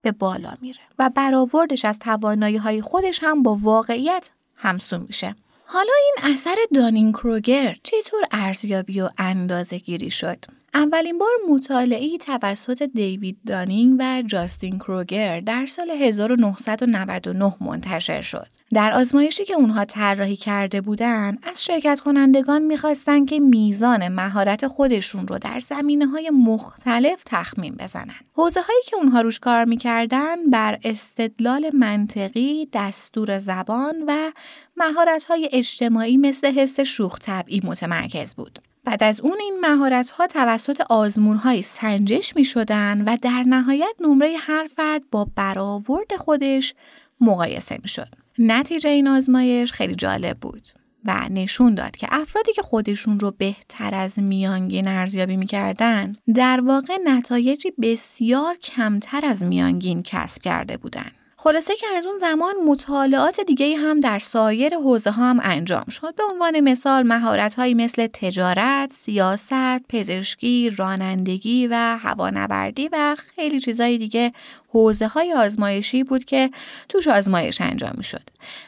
به 0.03 0.13
بالا 0.13 0.55
میره 0.61 0.81
و 0.99 1.11
برآوردش 1.15 1.85
از 1.85 1.99
توانایی 1.99 2.57
های 2.57 2.81
خودش 2.81 3.19
هم 3.23 3.43
با 3.43 3.59
واقعیت 3.61 4.31
همسون 4.59 5.01
میشه. 5.01 5.35
حالا 5.65 5.93
این 6.05 6.33
اثر 6.35 6.57
دانین 6.75 7.13
کروگر 7.13 7.77
چطور 7.83 8.23
ارزیابی 8.31 9.01
و 9.01 9.11
اندازه 9.19 9.79
گیری 9.79 10.11
شد؟ 10.11 10.45
اولین 10.77 11.19
بار 11.19 11.31
مطالعه 11.51 12.19
توسط 12.19 12.83
دیوید 12.83 13.39
دانینگ 13.47 13.97
و 13.99 14.23
جاستین 14.27 14.79
کروگر 14.79 15.41
در 15.41 15.67
سال 15.67 15.91
1999 15.91 17.53
منتشر 17.61 18.21
شد. 18.21 18.47
در 18.73 18.93
آزمایشی 18.93 19.45
که 19.45 19.55
اونها 19.55 19.85
طراحی 19.85 20.37
کرده 20.37 20.81
بودن 20.81 21.39
از 21.43 21.65
شرکت 21.65 22.01
کنندگان 22.01 22.63
می‌خواستن 22.63 23.25
که 23.25 23.41
میزان 23.41 24.09
مهارت 24.09 24.67
خودشون 24.67 25.29
رو 25.29 25.39
در 25.39 25.61
زمینه 25.61 26.07
های 26.07 26.31
مختلف 26.31 27.23
تخمین 27.27 27.75
بزنن. 27.75 28.15
حوزه 28.33 28.61
هایی 28.61 28.83
که 28.87 28.97
اونها 28.97 29.21
روش 29.21 29.39
کار 29.39 29.65
می‌کردن 29.65 30.51
بر 30.51 30.79
استدلال 30.85 31.71
منطقی، 31.75 32.69
دستور 32.73 33.39
زبان 33.39 34.05
و 34.07 34.33
مهارت 34.77 35.25
های 35.25 35.49
اجتماعی 35.53 36.17
مثل 36.17 36.53
حس 36.53 36.81
شوخ 36.81 37.19
طبعی 37.19 37.61
متمرکز 37.65 38.35
بود. 38.35 38.59
بعد 38.87 39.03
از 39.03 39.21
اون 39.21 39.37
این 39.41 39.61
مهارت 39.61 40.11
ها 40.11 40.27
توسط 40.27 40.81
آزمون 40.81 41.37
های 41.37 41.63
سنجش 41.63 42.37
می 42.37 42.45
شدن 42.45 43.05
و 43.07 43.17
در 43.23 43.45
نهایت 43.47 43.95
نمره 44.01 44.37
هر 44.39 44.67
فرد 44.77 45.03
با 45.11 45.27
برآورد 45.37 46.17
خودش 46.17 46.75
مقایسه 47.21 47.79
می 47.83 47.89
شد. 47.89 48.09
نتیجه 48.39 48.91
این 48.91 49.09
آزمایش 49.09 49.73
خیلی 49.73 49.95
جالب 49.95 50.39
بود 50.39 50.69
و 51.05 51.29
نشون 51.31 51.75
داد 51.75 51.97
که 51.97 52.09
افرادی 52.11 52.53
که 52.53 52.63
خودشون 52.63 53.19
رو 53.19 53.31
بهتر 53.31 53.95
از 53.95 54.19
میانگین 54.19 54.89
ارزیابی 54.89 55.37
می‌کردن 55.37 56.13
در 56.35 56.61
واقع 56.61 56.97
نتایجی 57.05 57.73
بسیار 57.83 58.55
کمتر 58.55 59.25
از 59.25 59.43
میانگین 59.43 60.03
کسب 60.03 60.43
کرده 60.43 60.77
بودند. 60.77 61.13
خلاصه 61.47 61.77
که 61.77 61.87
از 61.97 62.07
اون 62.07 62.17
زمان 62.17 62.55
مطالعات 62.67 63.41
دیگه 63.41 63.77
هم 63.77 64.01
در 64.01 64.19
سایر 64.19 64.75
حوزه 64.75 65.11
ها 65.11 65.31
هم 65.31 65.41
انجام 65.43 65.85
شد. 65.89 66.15
به 66.15 66.23
عنوان 66.33 66.61
مثال 66.61 67.03
مهارت 67.03 67.55
هایی 67.55 67.75
مثل 67.75 68.07
تجارت، 68.07 68.93
سیاست، 68.93 69.79
پزشکی، 69.89 70.71
رانندگی 70.71 71.67
و 71.67 71.99
هوانوردی 72.01 72.89
و 72.93 73.17
خیلی 73.19 73.61
چیزهای 73.61 73.99
دیگه 73.99 74.33
حوزه 74.69 75.07
های 75.07 75.33
آزمایشی 75.33 76.05
بود 76.05 76.25
که 76.25 76.51
توش 76.89 77.09
آزمایش 77.09 77.61
انجام 77.61 77.93
می 77.97 78.05
شد. 78.05 78.23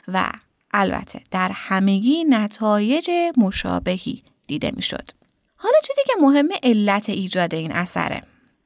و 0.09 0.31
البته 0.73 1.21
در 1.31 1.51
همگی 1.55 2.25
نتایج 2.25 3.11
مشابهی 3.37 4.23
دیده 4.47 4.73
می 4.77 4.83
شد. 4.83 5.09
حالا 5.57 5.77
چیزی 5.87 6.03
که 6.07 6.12
مهمه 6.21 6.55
علت 6.62 7.09
ایجاد 7.09 7.55
این 7.55 7.73
اثره. 7.73 8.23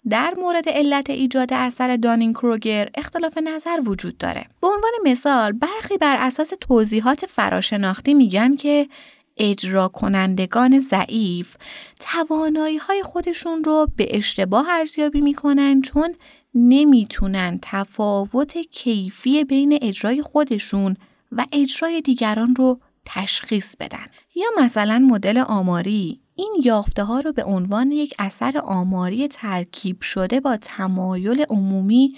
در 0.08 0.34
مورد 0.38 0.68
علت 0.68 1.10
ایجاد 1.10 1.52
اثر 1.52 1.96
دانین 1.96 2.32
کروگر 2.32 2.90
اختلاف 2.94 3.38
نظر 3.38 3.80
وجود 3.84 4.18
داره. 4.18 4.46
به 4.60 4.68
عنوان 4.68 4.92
مثال 5.04 5.52
برخی 5.52 5.98
بر 5.98 6.16
اساس 6.20 6.52
توضیحات 6.60 7.26
فراشناختی 7.26 8.14
میگن 8.14 8.56
که 8.56 8.88
اجرا 9.36 9.88
کنندگان 9.88 10.78
ضعیف 10.78 11.56
توانایی 12.00 12.76
های 12.76 13.02
خودشون 13.02 13.64
رو 13.64 13.86
به 13.96 14.16
اشتباه 14.16 14.70
ارزیابی 14.70 15.20
می‌کنن 15.20 15.80
چون 15.82 16.14
نمی‌تونن 16.54 17.58
تفاوت 17.62 18.58
کیفی 18.58 19.44
بین 19.44 19.78
اجرای 19.82 20.22
خودشون 20.22 20.96
و 21.32 21.46
اجرای 21.52 22.00
دیگران 22.00 22.54
رو 22.56 22.80
تشخیص 23.04 23.76
بدن 23.76 24.06
یا 24.34 24.46
مثلا 24.58 24.98
مدل 24.98 25.38
آماری 25.38 26.21
این 26.34 26.56
یافته 26.64 27.04
ها 27.04 27.20
رو 27.20 27.32
به 27.32 27.44
عنوان 27.44 27.92
یک 27.92 28.14
اثر 28.18 28.58
آماری 28.58 29.28
ترکیب 29.28 30.00
شده 30.00 30.40
با 30.40 30.56
تمایل 30.56 31.44
عمومی 31.48 32.16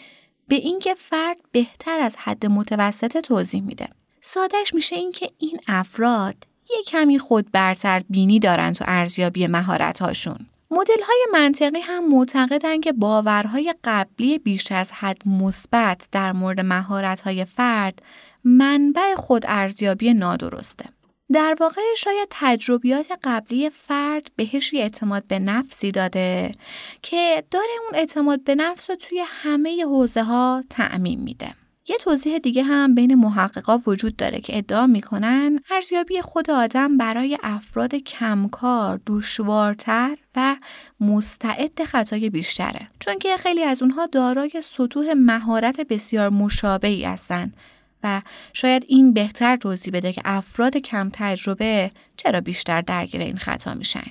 به 0.49 0.55
اینکه 0.55 0.95
فرد 0.95 1.37
بهتر 1.53 2.01
از 2.01 2.17
حد 2.17 2.47
متوسط 2.47 3.19
توضیح 3.19 3.63
میده. 3.63 3.89
سادش 4.21 4.75
میشه 4.75 4.97
اینکه 4.97 5.29
این 5.39 5.61
افراد 5.69 6.37
یک 6.79 6.87
کمی 6.87 7.19
خود 7.19 7.53
برتر 7.53 8.03
بینی 8.11 8.39
دارن 8.39 8.73
تو 8.73 8.85
ارزیابی 8.89 9.47
مهارت 9.47 10.03
هاشون. 10.03 10.47
مدل 10.71 11.03
های 11.03 11.27
منطقی 11.33 11.81
هم 11.81 12.09
معتقدن 12.09 12.81
که 12.81 12.93
باورهای 12.93 13.75
قبلی 13.85 14.39
بیش 14.39 14.73
از 14.73 14.93
حد 14.93 15.29
مثبت 15.29 16.09
در 16.13 16.33
مورد 16.33 16.61
مهارت 16.61 17.21
های 17.21 17.45
فرد 17.45 18.03
منبع 18.45 19.15
خود 19.17 19.45
ارزیابی 19.49 20.15
نادرسته. 20.15 20.85
در 21.33 21.57
واقع 21.61 21.81
شاید 21.97 22.29
تجربیات 22.31 23.07
قبلی 23.23 23.71
فرد 23.71 24.31
بهش 24.37 24.73
یه 24.73 24.83
اعتماد 24.83 25.27
به 25.27 25.39
نفسی 25.39 25.91
داده 25.91 26.53
که 27.03 27.45
داره 27.51 27.73
اون 27.85 28.01
اعتماد 28.01 28.45
به 28.45 28.55
نفس 28.55 28.91
رو 28.91 28.97
توی 28.97 29.23
همه 29.27 29.85
حوزه 29.85 30.23
ها 30.23 30.65
تعمین 30.71 31.21
میده. 31.21 31.55
یه 31.89 31.97
توضیح 31.97 32.39
دیگه 32.39 32.63
هم 32.63 32.95
بین 32.95 33.15
محققا 33.15 33.79
وجود 33.87 34.17
داره 34.17 34.41
که 34.41 34.59
ادعا 34.59 34.87
می‌کنن 34.87 35.61
ارزیابی 35.71 36.21
خود 36.21 36.51
آدم 36.51 36.97
برای 36.97 37.39
افراد 37.43 37.95
کمکار 37.95 39.01
دشوارتر 39.07 40.17
و 40.37 40.57
مستعد 41.01 41.85
خطای 41.85 42.31
بیشتره 42.31 42.89
چون 43.01 43.19
که 43.19 43.37
خیلی 43.37 43.63
از 43.63 43.83
اونها 43.83 44.07
دارای 44.07 44.61
سطوح 44.63 45.13
مهارت 45.17 45.81
بسیار 45.81 46.29
مشابهی 46.29 47.05
هستند 47.05 47.57
و 48.05 48.23
شاید 48.53 48.85
این 48.89 49.13
بهتر 49.13 49.57
توضیح 49.57 49.93
بده 49.95 50.13
که 50.13 50.23
افراد 50.25 50.77
کم 50.77 51.11
تجربه 51.13 51.91
چرا 52.17 52.41
بیشتر 52.41 52.81
درگیر 52.81 53.21
این 53.21 53.37
خطا 53.37 53.75
میشن. 53.75 54.05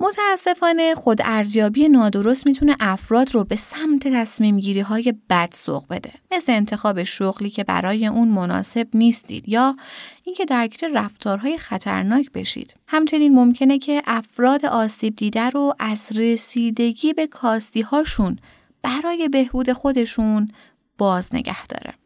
متاسفانه 0.00 0.94
خود 0.94 1.20
ارزیابی 1.24 1.88
نادرست 1.88 2.46
می‌تونه 2.46 2.76
افراد 2.80 3.34
رو 3.34 3.44
به 3.44 3.56
سمت 3.56 4.08
تصمیم 4.08 4.60
گیری 4.60 4.80
های 4.80 5.14
بد 5.30 5.48
سوق 5.52 5.84
بده. 5.90 6.12
مثل 6.30 6.52
انتخاب 6.52 7.02
شغلی 7.02 7.50
که 7.50 7.64
برای 7.64 8.06
اون 8.06 8.28
مناسب 8.28 8.88
نیستید 8.94 9.48
یا 9.48 9.76
اینکه 10.24 10.44
درگیر 10.44 10.90
رفتارهای 10.94 11.58
خطرناک 11.58 12.32
بشید. 12.32 12.74
همچنین 12.86 13.34
ممکنه 13.34 13.78
که 13.78 14.02
افراد 14.06 14.66
آسیب 14.66 15.16
دیده 15.16 15.50
رو 15.50 15.74
از 15.78 16.18
رسیدگی 16.18 17.12
به 17.12 17.26
کاستی 17.26 17.80
هاشون 17.80 18.38
برای 18.82 19.28
بهبود 19.28 19.72
خودشون 19.72 20.52
باز 20.98 21.34
نگه 21.34 21.66
داره. 21.66 21.99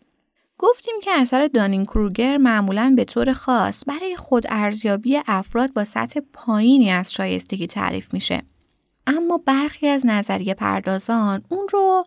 گفتیم 0.59 0.95
که 1.03 1.11
اثر 1.15 1.47
دانین 1.47 1.85
کروگر 1.85 2.37
معمولا 2.37 2.93
به 2.97 3.05
طور 3.05 3.33
خاص 3.33 3.85
برای 3.87 4.17
خود 4.17 4.45
ارزیابی 4.49 5.21
افراد 5.27 5.73
با 5.73 5.85
سطح 5.85 6.21
پایینی 6.33 6.91
از 6.91 7.13
شایستگی 7.13 7.67
تعریف 7.67 8.15
میشه. 8.15 8.43
اما 9.07 9.41
برخی 9.47 9.89
از 9.89 10.07
نظریه 10.07 10.55
پردازان 10.55 11.43
اون 11.49 11.67
رو 11.73 12.05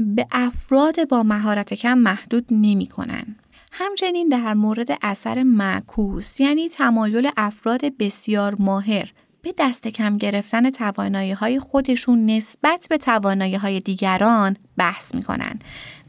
به 0.00 0.26
افراد 0.32 1.08
با 1.08 1.22
مهارت 1.22 1.74
کم 1.74 1.98
محدود 1.98 2.46
نمی 2.50 2.86
کنن. 2.86 3.36
همچنین 3.72 4.28
در 4.28 4.54
مورد 4.54 4.88
اثر 5.02 5.42
معکوس 5.42 6.40
یعنی 6.40 6.68
تمایل 6.68 7.30
افراد 7.36 7.96
بسیار 7.98 8.56
ماهر 8.58 9.12
به 9.42 9.54
دست 9.58 9.88
کم 9.88 10.16
گرفتن 10.16 10.70
توانایی 10.70 11.32
های 11.32 11.58
خودشون 11.58 12.26
نسبت 12.26 12.86
به 12.90 12.98
توانایی 12.98 13.54
های 13.54 13.80
دیگران 13.80 14.56
بحث 14.76 15.14
می‌کنن 15.14 15.58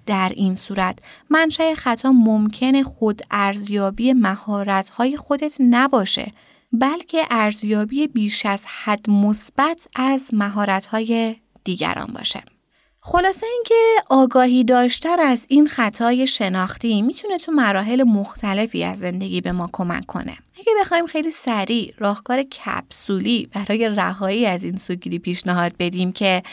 در 0.10 0.32
این 0.36 0.56
صورت 0.56 1.00
منشأ 1.30 1.74
خطا 1.74 2.12
ممکنه 2.12 2.84
خود 2.84 3.22
ارزیابی 3.32 4.14
مهارت‌های 4.14 5.18
خودت 5.18 5.58
نباشه 5.60 6.32
بلکه 6.72 7.24
ارزیابی 7.32 8.08
بیش 8.08 8.46
از 8.46 8.66
حد 8.84 9.10
مثبت 9.10 9.88
از 9.96 10.30
مهارت‌های 10.34 11.36
دیگران 11.64 12.14
باشه. 12.14 12.44
خلاصه 13.02 13.48
اینکه 13.54 13.76
آگاهی 14.10 14.64
داشتن 14.64 15.20
از 15.20 15.46
این 15.50 15.68
خطای 15.68 16.28
شناختی 16.28 17.02
می‌تونه 17.02 17.38
تو 17.38 17.52
مراحل 17.52 18.04
مختلفی 18.04 18.84
از 18.84 19.00
زندگی 19.00 19.42
به 19.42 19.52
ما 19.52 19.70
کمک 19.74 20.06
کنه. 20.06 20.38
اگه 20.60 20.74
بخوایم 20.82 21.06
خیلی 21.06 21.32
سریع 21.32 21.94
راهکار 21.98 22.44
کپسولی 22.44 23.50
برای 23.54 23.90
رهایی 23.90 24.46
از 24.46 24.64
این 24.64 24.76
سوگیری 24.76 25.20
پیشنهاد 25.20 25.74
بدیم 25.80 26.12
که 26.12 26.44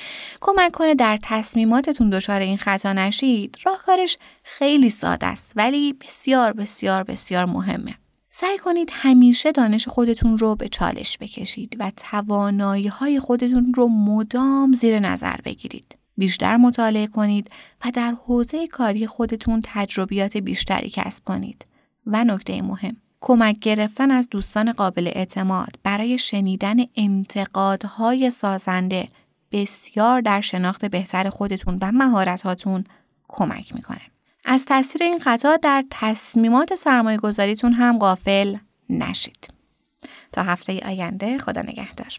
کمک 0.40 0.72
کنه 0.72 0.94
در 0.94 1.18
تصمیماتتون 1.22 2.10
دچار 2.10 2.40
این 2.40 2.56
خطا 2.56 2.92
نشید، 2.92 3.56
راهکارش 3.64 4.18
خیلی 4.42 4.90
ساده 4.90 5.26
است 5.26 5.52
ولی 5.56 5.92
بسیار 5.92 6.52
بسیار 6.52 7.02
بسیار 7.02 7.44
مهمه. 7.44 7.94
سعی 8.28 8.58
کنید 8.58 8.90
همیشه 8.92 9.52
دانش 9.52 9.88
خودتون 9.88 10.38
رو 10.38 10.56
به 10.56 10.68
چالش 10.68 11.18
بکشید 11.18 11.76
و 11.78 11.92
توانایی 11.96 12.88
های 12.88 13.20
خودتون 13.20 13.72
رو 13.76 13.88
مدام 13.88 14.72
زیر 14.72 14.98
نظر 14.98 15.36
بگیرید. 15.44 15.96
بیشتر 16.16 16.56
مطالعه 16.56 17.06
کنید 17.06 17.50
و 17.84 17.90
در 17.90 18.14
حوزه 18.26 18.66
کاری 18.66 19.06
خودتون 19.06 19.60
تجربیات 19.64 20.36
بیشتری 20.36 20.90
کسب 20.90 21.24
کنید. 21.24 21.66
و 22.06 22.24
نکته 22.24 22.62
مهم 22.62 22.96
کمک 23.20 23.58
گرفتن 23.58 24.10
از 24.10 24.28
دوستان 24.28 24.72
قابل 24.72 25.06
اعتماد 25.14 25.78
برای 25.82 26.18
شنیدن 26.18 26.76
انتقادهای 26.96 28.30
سازنده 28.30 29.08
بسیار 29.52 30.20
در 30.20 30.40
شناخت 30.40 30.84
بهتر 30.84 31.28
خودتون 31.28 31.78
و 31.82 31.92
مهارتاتون 31.92 32.84
کمک 33.28 33.74
می‌کنه. 33.74 34.00
از 34.44 34.64
تاثیر 34.64 35.02
این 35.02 35.18
خطا 35.18 35.56
در 35.56 35.84
تصمیمات 35.90 36.74
سرمایه 36.74 37.18
گذاریتون 37.18 37.72
هم 37.72 37.98
غافل 37.98 38.56
نشید. 38.90 39.50
تا 40.32 40.42
هفته 40.42 40.80
آینده 40.86 41.38
خدا 41.38 41.62
نگهدار. 41.62 42.18